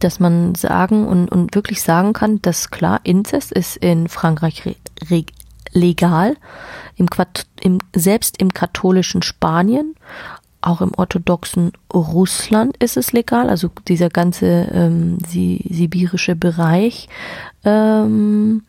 dass 0.01 0.21
man 0.21 0.55
sagen 0.55 1.07
und, 1.07 1.31
und 1.31 1.55
wirklich 1.55 1.83
sagen 1.83 2.13
kann, 2.13 2.43
dass 2.43 2.71
klar, 2.71 3.01
Inzest 3.05 3.53
ist 3.53 3.77
in 3.77 4.09
Frankreich 4.09 4.77
legal, 5.73 6.37
im, 6.97 7.09
im, 7.61 7.79
selbst 7.95 8.41
im 8.41 8.53
katholischen 8.53 9.23
Spanien, 9.23 9.95
auch 10.61 10.81
im 10.81 10.93
orthodoxen 10.97 11.73
Russland 11.95 12.77
ist 12.79 12.97
es 12.97 13.13
legal, 13.13 13.49
also 13.49 13.71
dieser 13.87 14.09
ganze 14.09 14.69
ähm, 14.73 15.19
si 15.27 15.65
sibirische 15.71 16.35
Bereich. 16.35 17.09
Ähm, 17.65 18.63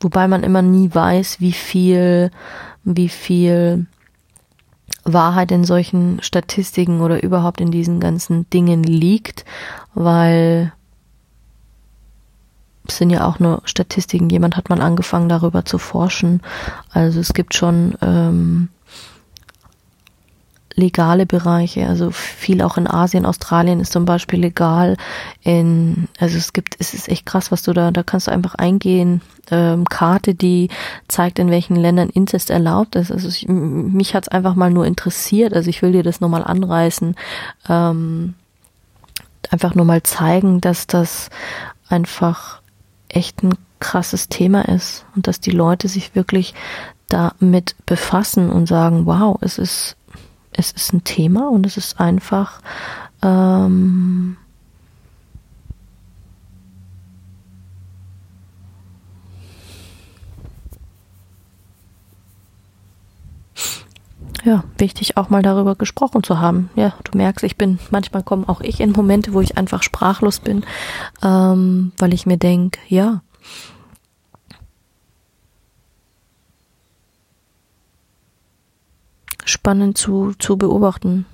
wobei 0.00 0.26
man 0.26 0.42
immer 0.42 0.62
nie 0.62 0.92
weiß, 0.92 1.40
wie 1.40 1.52
viel, 1.52 2.30
wie 2.82 3.08
viel 3.08 3.86
Wahrheit 5.12 5.50
in 5.52 5.64
solchen 5.64 6.22
Statistiken 6.22 7.00
oder 7.00 7.22
überhaupt 7.22 7.60
in 7.60 7.70
diesen 7.70 8.00
ganzen 8.00 8.48
Dingen 8.50 8.82
liegt, 8.82 9.44
weil 9.94 10.72
es 12.86 12.96
sind 12.96 13.10
ja 13.10 13.26
auch 13.26 13.38
nur 13.38 13.60
Statistiken. 13.64 14.30
Jemand 14.30 14.56
hat 14.56 14.70
mal 14.70 14.80
angefangen, 14.80 15.28
darüber 15.28 15.64
zu 15.64 15.78
forschen. 15.78 16.40
Also 16.90 17.20
es 17.20 17.34
gibt 17.34 17.54
schon 17.54 17.96
ähm, 18.00 18.68
legale 20.78 21.26
Bereiche, 21.26 21.86
also 21.86 22.10
viel 22.10 22.62
auch 22.62 22.76
in 22.78 22.86
Asien, 22.86 23.26
Australien 23.26 23.80
ist 23.80 23.92
zum 23.92 24.04
Beispiel 24.04 24.40
legal. 24.40 24.96
In, 25.42 26.08
also 26.18 26.38
es 26.38 26.52
gibt, 26.52 26.76
es 26.78 26.94
ist 26.94 27.08
echt 27.08 27.26
krass, 27.26 27.50
was 27.50 27.62
du 27.62 27.72
da, 27.72 27.90
da 27.90 28.02
kannst 28.02 28.28
du 28.28 28.30
einfach 28.30 28.54
eingehen. 28.54 29.20
Ähm, 29.50 29.86
Karte, 29.86 30.34
die 30.34 30.68
zeigt, 31.08 31.38
in 31.38 31.50
welchen 31.50 31.76
Ländern 31.76 32.10
Inzest 32.10 32.50
erlaubt 32.50 32.96
ist. 32.96 33.10
Also 33.10 33.28
ich, 33.28 33.48
mich 33.48 34.14
hat's 34.14 34.28
einfach 34.28 34.54
mal 34.54 34.70
nur 34.70 34.86
interessiert. 34.86 35.52
Also 35.54 35.68
ich 35.68 35.82
will 35.82 35.92
dir 35.92 36.02
das 36.02 36.20
nochmal 36.20 36.44
anreißen. 36.44 37.16
Ähm, 37.68 38.34
einfach 39.50 39.74
nur 39.74 39.84
mal 39.84 40.02
zeigen, 40.02 40.60
dass 40.60 40.86
das 40.86 41.30
einfach 41.88 42.60
echt 43.08 43.42
ein 43.42 43.54
krasses 43.80 44.28
Thema 44.28 44.68
ist 44.68 45.04
und 45.14 45.26
dass 45.26 45.40
die 45.40 45.50
Leute 45.50 45.88
sich 45.88 46.14
wirklich 46.14 46.54
damit 47.08 47.74
befassen 47.86 48.50
und 48.50 48.66
sagen, 48.66 49.06
wow, 49.06 49.38
es 49.40 49.58
ist, 49.58 49.96
es 50.58 50.72
ist 50.72 50.92
ein 50.92 51.04
Thema 51.04 51.48
und 51.48 51.64
es 51.64 51.76
ist 51.76 52.00
einfach 52.00 52.60
ähm, 53.22 54.36
ja, 64.44 64.64
wichtig 64.78 65.16
auch 65.16 65.30
mal 65.30 65.42
darüber 65.42 65.76
gesprochen 65.76 66.24
zu 66.24 66.40
haben. 66.40 66.70
Ja, 66.74 66.94
du 67.04 67.16
merkst, 67.16 67.44
ich 67.44 67.56
bin, 67.56 67.78
manchmal 67.90 68.24
komme 68.24 68.48
auch 68.48 68.60
ich 68.60 68.80
in 68.80 68.90
Momente, 68.90 69.32
wo 69.32 69.40
ich 69.40 69.56
einfach 69.56 69.84
sprachlos 69.84 70.40
bin, 70.40 70.64
ähm, 71.22 71.92
weil 71.98 72.12
ich 72.12 72.26
mir 72.26 72.36
denke, 72.36 72.80
ja, 72.88 73.22
spannend 79.48 79.98
zu, 79.98 80.34
zu 80.38 80.56
beobachten. 80.56 81.26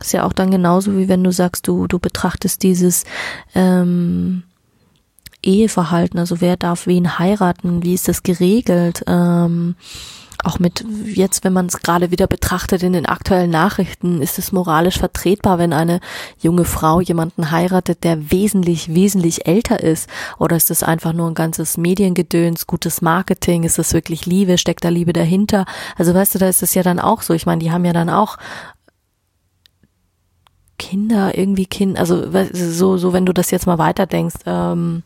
ist 0.00 0.12
ja 0.12 0.24
auch 0.24 0.32
dann 0.32 0.50
genauso, 0.50 0.96
wie 0.96 1.08
wenn 1.08 1.24
du 1.24 1.32
sagst, 1.32 1.68
du, 1.68 1.86
du 1.86 1.98
betrachtest 1.98 2.62
dieses 2.62 3.04
ähm, 3.54 4.44
Eheverhalten, 5.42 6.18
also 6.18 6.40
wer 6.40 6.56
darf 6.56 6.86
wen 6.86 7.18
heiraten, 7.18 7.82
wie 7.82 7.94
ist 7.94 8.08
das 8.08 8.22
geregelt, 8.22 9.04
ähm, 9.06 9.76
auch 10.44 10.58
mit 10.58 10.84
jetzt, 11.06 11.44
wenn 11.44 11.52
man 11.52 11.66
es 11.66 11.80
gerade 11.80 12.10
wieder 12.10 12.26
betrachtet 12.26 12.82
in 12.82 12.92
den 12.92 13.06
aktuellen 13.06 13.50
Nachrichten, 13.50 14.20
ist 14.20 14.38
es 14.38 14.52
moralisch 14.52 14.98
vertretbar, 14.98 15.58
wenn 15.58 15.72
eine 15.72 16.00
junge 16.38 16.64
Frau 16.64 17.00
jemanden 17.00 17.50
heiratet, 17.50 18.04
der 18.04 18.30
wesentlich, 18.30 18.94
wesentlich 18.94 19.46
älter 19.46 19.80
ist? 19.82 20.08
Oder 20.38 20.56
ist 20.56 20.70
es 20.70 20.82
einfach 20.82 21.12
nur 21.12 21.28
ein 21.28 21.34
ganzes 21.34 21.76
Mediengedöns, 21.76 22.66
gutes 22.66 23.02
Marketing? 23.02 23.64
Ist 23.64 23.78
es 23.78 23.92
wirklich 23.92 24.26
Liebe? 24.26 24.58
Steckt 24.58 24.84
da 24.84 24.88
Liebe 24.88 25.12
dahinter? 25.12 25.64
Also 25.96 26.14
weißt 26.14 26.34
du, 26.34 26.38
da 26.38 26.48
ist 26.48 26.62
es 26.62 26.74
ja 26.74 26.82
dann 26.82 27.00
auch 27.00 27.22
so. 27.22 27.34
Ich 27.34 27.46
meine, 27.46 27.60
die 27.60 27.72
haben 27.72 27.84
ja 27.84 27.92
dann 27.92 28.10
auch 28.10 28.36
Kinder, 30.78 31.36
irgendwie 31.38 31.66
Kinder, 31.66 32.00
also 32.00 32.24
so, 32.52 32.98
so, 32.98 33.12
wenn 33.12 33.26
du 33.26 33.32
das 33.32 33.50
jetzt 33.50 33.66
mal 33.66 33.78
weiterdenkst, 33.78 34.40
ähm, 34.46 35.02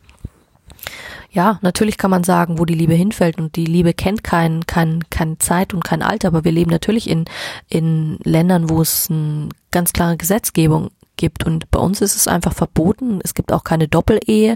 ja, 1.31 1.59
natürlich 1.61 1.97
kann 1.97 2.11
man 2.11 2.23
sagen, 2.23 2.57
wo 2.57 2.65
die 2.65 2.73
Liebe 2.73 2.93
hinfällt 2.93 3.37
und 3.37 3.55
die 3.55 3.65
Liebe 3.65 3.93
kennt 3.93 4.23
kein, 4.23 4.65
kein, 4.65 5.03
keine 5.09 5.37
Zeit 5.37 5.73
und 5.73 5.83
kein 5.83 6.01
Alter, 6.01 6.29
aber 6.29 6.43
wir 6.43 6.51
leben 6.51 6.71
natürlich 6.71 7.09
in, 7.09 7.25
in 7.69 8.17
Ländern, 8.23 8.69
wo 8.69 8.81
es 8.81 9.09
eine 9.09 9.49
ganz 9.71 9.93
klare 9.93 10.17
Gesetzgebung 10.17 10.89
gibt 11.17 11.45
und 11.45 11.69
bei 11.69 11.79
uns 11.79 12.01
ist 12.01 12.15
es 12.15 12.27
einfach 12.27 12.53
verboten. 12.53 13.19
Es 13.23 13.35
gibt 13.35 13.51
auch 13.51 13.63
keine 13.63 13.87
Doppelehe. 13.87 14.55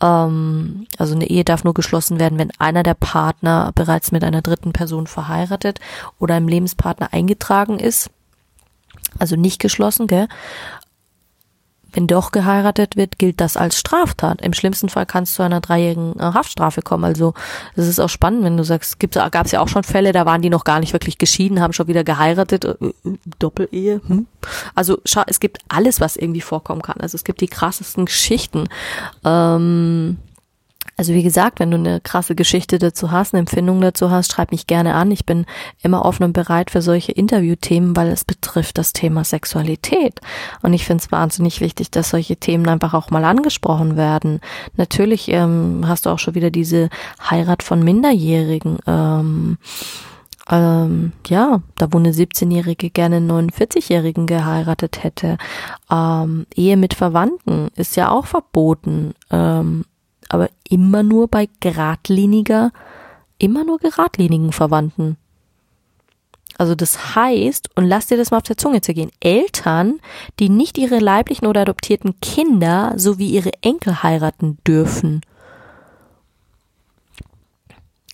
Ähm, 0.00 0.86
also 0.96 1.14
eine 1.14 1.28
Ehe 1.28 1.44
darf 1.44 1.64
nur 1.64 1.74
geschlossen 1.74 2.18
werden, 2.18 2.38
wenn 2.38 2.52
einer 2.58 2.84
der 2.84 2.94
Partner 2.94 3.72
bereits 3.74 4.12
mit 4.12 4.24
einer 4.24 4.40
dritten 4.40 4.72
Person 4.72 5.06
verheiratet 5.06 5.80
oder 6.18 6.36
im 6.38 6.48
Lebenspartner 6.48 7.12
eingetragen 7.12 7.78
ist. 7.78 8.10
Also 9.18 9.36
nicht 9.36 9.60
geschlossen, 9.60 10.06
gell? 10.06 10.28
Wenn 11.94 12.06
doch 12.06 12.32
geheiratet 12.32 12.96
wird, 12.96 13.18
gilt 13.18 13.40
das 13.40 13.56
als 13.56 13.78
Straftat. 13.78 14.42
Im 14.42 14.52
schlimmsten 14.52 14.88
Fall 14.88 15.06
kann 15.06 15.22
es 15.22 15.34
zu 15.34 15.42
einer 15.42 15.60
dreijährigen 15.60 16.18
äh, 16.18 16.22
Haftstrafe 16.22 16.82
kommen. 16.82 17.04
Also 17.04 17.34
es 17.76 17.86
ist 17.86 18.00
auch 18.00 18.08
spannend, 18.08 18.44
wenn 18.44 18.56
du 18.56 18.64
sagst, 18.64 18.98
gab 18.98 19.46
es 19.46 19.52
ja 19.52 19.60
auch 19.60 19.68
schon 19.68 19.84
Fälle, 19.84 20.12
da 20.12 20.26
waren 20.26 20.42
die 20.42 20.50
noch 20.50 20.64
gar 20.64 20.80
nicht 20.80 20.92
wirklich 20.92 21.18
geschieden, 21.18 21.60
haben 21.60 21.72
schon 21.72 21.86
wieder 21.86 22.04
geheiratet, 22.04 22.64
äh, 22.64 22.70
äh, 22.80 22.92
Doppelehe. 23.38 24.00
Hm? 24.06 24.26
Also 24.74 24.98
schau, 25.04 25.22
es 25.26 25.38
gibt 25.40 25.58
alles, 25.68 26.00
was 26.00 26.16
irgendwie 26.16 26.40
vorkommen 26.40 26.82
kann. 26.82 27.00
Also 27.00 27.14
es 27.14 27.24
gibt 27.24 27.40
die 27.40 27.48
krassesten 27.48 28.06
Geschichten. 28.06 28.68
Ähm, 29.24 30.18
also 30.96 31.12
wie 31.12 31.22
gesagt, 31.22 31.60
wenn 31.60 31.70
du 31.70 31.76
eine 31.76 32.00
krasse 32.00 32.34
Geschichte 32.34 32.78
dazu 32.78 33.10
hast, 33.10 33.34
eine 33.34 33.40
Empfindung 33.40 33.80
dazu 33.80 34.10
hast, 34.10 34.32
schreib 34.32 34.52
mich 34.52 34.66
gerne 34.66 34.94
an. 34.94 35.10
Ich 35.10 35.26
bin 35.26 35.44
immer 35.82 36.04
offen 36.04 36.24
und 36.24 36.32
bereit 36.32 36.70
für 36.70 36.82
solche 36.82 37.12
Interviewthemen, 37.12 37.96
weil 37.96 38.08
es 38.08 38.24
betrifft 38.24 38.78
das 38.78 38.92
Thema 38.92 39.24
Sexualität. 39.24 40.20
Und 40.62 40.72
ich 40.72 40.84
finde 40.84 41.02
es 41.02 41.12
wahnsinnig 41.12 41.60
wichtig, 41.60 41.90
dass 41.90 42.10
solche 42.10 42.36
Themen 42.36 42.68
einfach 42.68 42.94
auch 42.94 43.10
mal 43.10 43.24
angesprochen 43.24 43.96
werden. 43.96 44.40
Natürlich 44.76 45.28
ähm, 45.28 45.84
hast 45.86 46.06
du 46.06 46.10
auch 46.10 46.18
schon 46.18 46.34
wieder 46.34 46.50
diese 46.50 46.90
Heirat 47.30 47.62
von 47.62 47.82
Minderjährigen. 47.82 48.78
Ähm, 48.86 49.58
ähm, 50.50 51.12
ja, 51.26 51.62
da 51.76 51.88
wo 51.90 51.98
eine 51.98 52.12
17-Jährige 52.12 52.90
gerne 52.90 53.16
einen 53.16 53.50
49-Jährigen 53.50 54.26
geheiratet 54.26 55.02
hätte. 55.02 55.38
Ähm, 55.90 56.46
Ehe 56.54 56.76
mit 56.76 56.94
Verwandten 56.94 57.68
ist 57.76 57.96
ja 57.96 58.10
auch 58.10 58.26
verboten. 58.26 59.14
Ähm, 59.30 59.84
aber 60.34 60.50
immer 60.68 61.02
nur 61.02 61.28
bei 61.28 61.48
geradliniger, 61.60 62.72
immer 63.38 63.64
nur 63.64 63.78
geradlinigen 63.78 64.52
Verwandten. 64.52 65.16
Also 66.56 66.74
das 66.74 67.16
heißt, 67.16 67.70
und 67.74 67.86
lass 67.86 68.06
dir 68.06 68.16
das 68.16 68.30
mal 68.30 68.36
auf 68.38 68.44
der 68.44 68.56
Zunge 68.56 68.80
zergehen, 68.80 69.10
Eltern, 69.20 70.00
die 70.38 70.48
nicht 70.48 70.78
ihre 70.78 70.98
leiblichen 70.98 71.46
oder 71.46 71.62
adoptierten 71.62 72.20
Kinder 72.20 72.94
sowie 72.96 73.30
ihre 73.30 73.52
Enkel 73.62 74.02
heiraten 74.02 74.58
dürfen. 74.66 75.22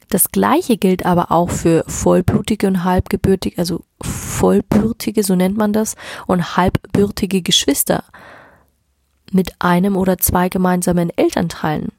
Das 0.08 0.32
gleiche 0.32 0.76
gilt 0.76 1.06
aber 1.06 1.30
auch 1.30 1.50
für 1.50 1.84
vollblutige 1.86 2.66
und 2.66 2.82
halbgebürtige, 2.82 3.58
also 3.58 3.84
vollbürtige, 4.02 5.22
so 5.22 5.36
nennt 5.36 5.56
man 5.56 5.72
das, 5.72 5.94
und 6.26 6.56
halbbürtige 6.56 7.42
Geschwister 7.42 8.04
mit 9.30 9.52
einem 9.60 9.96
oder 9.96 10.18
zwei 10.18 10.48
gemeinsamen 10.48 11.10
Elternteilen. 11.16 11.92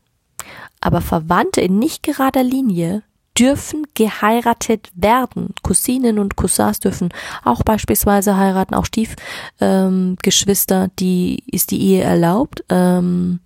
Aber 0.82 1.02
Verwandte 1.02 1.62
in 1.62 1.80
nicht 1.80 2.04
gerader 2.04 2.44
Linie 2.44 3.04
dürfen 3.38 3.88
geheiratet 3.94 4.92
werden. 4.94 5.54
Cousinen 5.64 6.20
und 6.20 6.36
Cousins 6.36 6.80
dürfen 6.80 7.10
auch 7.44 7.64
beispielsweise 7.64 8.36
heiraten, 8.38 8.76
auch 8.76 8.86
Stiefgeschwister, 8.86 10.84
ähm, 10.84 10.92
die 11.00 11.44
ist 11.48 11.72
die 11.72 11.82
Ehe 11.82 12.04
erlaubt, 12.04 12.64
ähm, 12.70 13.40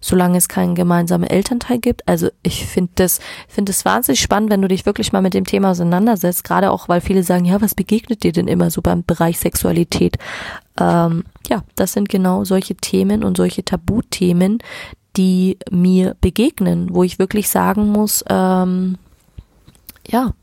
solange 0.00 0.38
es 0.38 0.48
keinen 0.48 0.74
gemeinsamen 0.74 1.28
Elternteil 1.28 1.78
gibt. 1.78 2.08
Also 2.08 2.30
ich 2.42 2.64
finde 2.66 2.92
das, 2.94 3.20
finde 3.46 3.72
es 3.72 3.84
wahnsinnig 3.84 4.20
spannend, 4.20 4.50
wenn 4.50 4.62
du 4.62 4.68
dich 4.68 4.86
wirklich 4.86 5.12
mal 5.12 5.22
mit 5.22 5.34
dem 5.34 5.44
Thema 5.44 5.70
auseinandersetzt, 5.72 6.44
gerade 6.44 6.70
auch, 6.70 6.88
weil 6.88 7.02
viele 7.02 7.22
sagen, 7.22 7.44
ja, 7.44 7.60
was 7.60 7.74
begegnet 7.74 8.22
dir 8.22 8.32
denn 8.32 8.48
immer 8.48 8.70
so 8.70 8.80
beim 8.80 9.04
Bereich 9.04 9.38
Sexualität? 9.38 10.16
Ähm, 10.78 11.24
ja, 11.48 11.62
das 11.74 11.92
sind 11.92 12.08
genau 12.08 12.44
solche 12.44 12.74
Themen 12.74 13.22
und 13.22 13.36
solche 13.36 13.64
Tabuthemen, 13.64 14.58
die 15.16 15.58
mir 15.70 16.16
begegnen, 16.20 16.94
wo 16.94 17.02
ich 17.02 17.18
wirklich 17.18 17.48
sagen 17.48 17.88
muss, 17.88 18.24
ähm, 18.28 18.98
ja. 20.06 20.34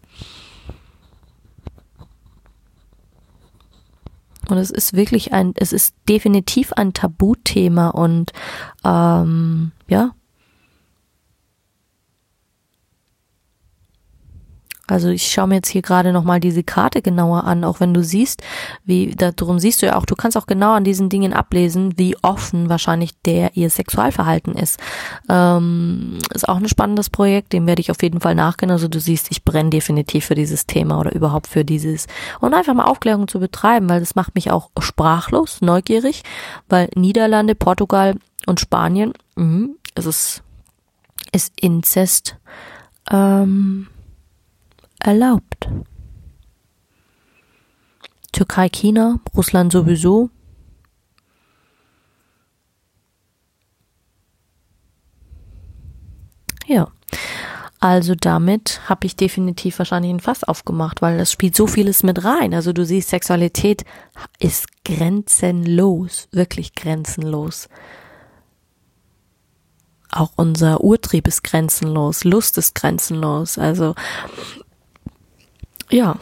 Und 4.50 4.58
es 4.58 4.72
ist 4.72 4.94
wirklich 4.94 5.32
ein, 5.32 5.54
es 5.56 5.72
ist 5.72 5.96
definitiv 6.10 6.74
ein 6.74 6.94
Tabuthema 6.94 7.90
und 7.90 8.34
ähm, 8.84 9.72
ja, 9.88 10.12
Also 14.86 15.08
ich 15.08 15.32
schaue 15.32 15.48
mir 15.48 15.56
jetzt 15.56 15.70
hier 15.70 15.82
gerade 15.82 16.12
nochmal 16.12 16.42
diese 16.42 16.62
Karte 16.62 17.02
genauer 17.02 17.46
an, 17.46 17.64
auch 17.64 17.80
wenn 17.80 17.94
du 17.94 18.04
siehst, 18.04 18.44
wie, 18.84 19.16
darum 19.16 19.58
siehst 19.58 19.82
du 19.82 19.86
ja 19.86 19.96
auch, 19.96 20.06
du 20.06 20.16
kannst 20.16 20.36
auch 20.38 20.46
genau 20.46 20.74
an 20.74 20.84
diesen 20.84 21.08
Dingen 21.08 21.32
ablesen, 21.32 21.98
wie 21.98 22.18
offen 22.22 22.68
wahrscheinlich 22.68 23.12
der 23.22 23.56
ihr 23.56 23.70
Sexualverhalten 23.70 24.56
ist. 24.56 24.78
Ähm, 25.30 26.20
ist 26.34 26.50
auch 26.50 26.58
ein 26.58 26.68
spannendes 26.68 27.10
Projekt, 27.10 27.54
dem 27.54 27.66
werde 27.66 27.80
ich 27.80 27.92
auf 27.92 28.04
jeden 28.04 28.20
Fall 28.20 28.36
nachgehen. 28.36 28.72
Also 28.72 28.90
du 28.90 29.00
siehst, 29.00 29.32
ich 29.32 29.46
brenne 29.46 29.70
definitiv 29.70 30.26
für 30.26 30.36
dieses 30.36 30.66
Thema 30.66 31.00
oder 31.00 31.16
überhaupt 31.16 31.48
für 31.48 31.64
dieses 31.64 32.08
und 32.42 32.54
einfach 32.54 32.74
mal 32.74 32.86
Aufklärung 32.86 33.30
zu 33.30 33.40
betreiben, 33.40 33.88
weil 33.88 34.02
das 34.02 34.16
macht 34.16 34.36
mich 34.36 34.52
auch 34.52 34.70
sprachlos, 34.80 35.62
neugierig, 35.62 36.24
weil 36.68 36.90
Niederlande, 36.96 37.56
Portugal 37.56 38.16
und 38.48 38.60
Spanien, 38.60 39.14
mh, 39.38 39.70
es 39.96 40.06
ist, 40.06 40.44
ist 41.32 41.54
Inzest. 41.56 42.36
Ähm, 43.10 43.88
erlaubt. 45.04 45.70
Türkei, 48.32 48.70
China, 48.70 49.20
Russland 49.36 49.72
sowieso. 49.72 50.30
Ja. 56.66 56.88
Also 57.80 58.16
damit 58.16 58.80
habe 58.88 59.06
ich 59.06 59.18
definitiv 59.18 59.78
wahrscheinlich 59.78 60.12
ein 60.12 60.22
Fass 60.22 60.46
aufgemacht, 60.46 61.02
weil 61.02 61.18
das 61.18 61.34
spielt 61.34 61.54
so 61.54 61.68
vieles 61.68 62.02
mit 62.02 62.24
rein. 62.24 62.54
Also 62.54 62.72
du 62.72 62.86
siehst, 62.86 63.10
Sexualität 63.10 63.84
ist 64.40 64.68
grenzenlos, 64.86 66.30
wirklich 66.32 66.76
grenzenlos. 66.76 67.68
Auch 70.10 70.32
unser 70.38 70.82
Urtrieb 70.82 71.28
ist 71.28 71.44
grenzenlos, 71.44 72.24
Lust 72.24 72.58
ist 72.58 72.74
grenzenlos. 72.74 73.58
Also 73.58 73.96
ja, 75.94 76.18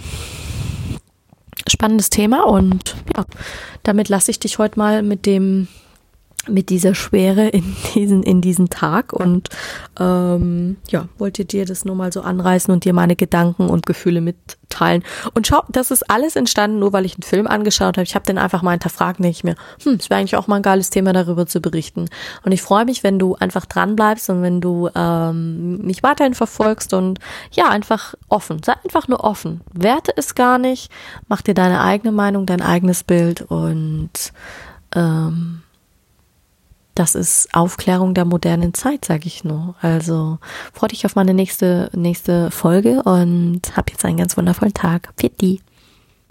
spannendes 1.67 2.09
Thema 2.09 2.45
und 2.45 2.95
ja, 3.15 3.25
damit 3.83 4.09
lasse 4.09 4.31
ich 4.31 4.39
dich 4.39 4.57
heute 4.57 4.77
mal 4.77 5.01
mit 5.01 5.25
dem 5.25 5.67
mit 6.47 6.69
dieser 6.69 6.95
Schwere 6.95 7.49
in 7.49 7.75
diesen, 7.93 8.23
in 8.23 8.41
diesen 8.41 8.69
Tag 8.69 9.13
und 9.13 9.49
ähm, 9.99 10.77
ja, 10.89 11.07
wollte 11.19 11.45
dir 11.45 11.65
das 11.65 11.85
nur 11.85 11.95
mal 11.95 12.11
so 12.11 12.21
anreißen 12.21 12.73
und 12.73 12.83
dir 12.83 12.93
meine 12.93 13.15
Gedanken 13.15 13.69
und 13.69 13.85
Gefühle 13.85 14.21
mitteilen. 14.21 15.03
Und 15.35 15.45
schau, 15.45 15.61
das 15.69 15.91
ist 15.91 16.09
alles 16.09 16.35
entstanden, 16.35 16.79
nur 16.79 16.93
weil 16.93 17.05
ich 17.05 17.13
einen 17.13 17.23
Film 17.23 17.45
angeschaut 17.45 17.97
habe. 17.97 18.03
Ich 18.03 18.15
habe 18.15 18.25
den 18.25 18.39
einfach 18.39 18.63
mal 18.63 18.71
hinterfragt, 18.71 19.19
nicht 19.19 19.43
mehr. 19.43 19.55
Hm, 19.83 19.97
es 19.99 20.09
wäre 20.09 20.19
eigentlich 20.19 20.35
auch 20.35 20.47
mal 20.47 20.55
ein 20.55 20.63
geiles 20.63 20.89
Thema, 20.89 21.13
darüber 21.13 21.45
zu 21.45 21.61
berichten. 21.61 22.09
Und 22.43 22.51
ich 22.51 22.63
freue 22.63 22.85
mich, 22.85 23.03
wenn 23.03 23.19
du 23.19 23.35
einfach 23.35 23.67
dran 23.67 23.95
bleibst 23.95 24.27
und 24.31 24.41
wenn 24.41 24.61
du 24.61 24.89
ähm, 24.95 25.77
mich 25.85 26.01
weiterhin 26.01 26.33
verfolgst 26.33 26.95
und 26.95 27.19
ja, 27.51 27.69
einfach 27.69 28.15
offen. 28.29 28.63
Sei 28.63 28.73
einfach 28.83 29.07
nur 29.07 29.23
offen. 29.23 29.61
Werte 29.73 30.11
es 30.15 30.33
gar 30.33 30.57
nicht. 30.57 30.91
Mach 31.27 31.43
dir 31.43 31.53
deine 31.53 31.81
eigene 31.81 32.11
Meinung, 32.11 32.47
dein 32.47 32.61
eigenes 32.61 33.03
Bild 33.03 33.43
und 33.43 34.09
ähm, 34.95 35.61
das 36.95 37.15
ist 37.15 37.49
Aufklärung 37.53 38.13
der 38.13 38.25
modernen 38.25 38.73
Zeit, 38.73 39.05
sage 39.05 39.27
ich 39.27 39.43
nur. 39.43 39.75
Also 39.81 40.39
freue 40.73 40.89
dich 40.89 41.05
auf 41.05 41.15
meine 41.15 41.33
nächste 41.33 41.89
nächste 41.93 42.51
Folge 42.51 43.03
und 43.03 43.61
hab 43.75 43.89
jetzt 43.89 44.05
einen 44.05 44.17
ganz 44.17 44.37
wundervollen 44.37 44.73
Tag. 44.73 45.13
Fitti. 45.17 45.61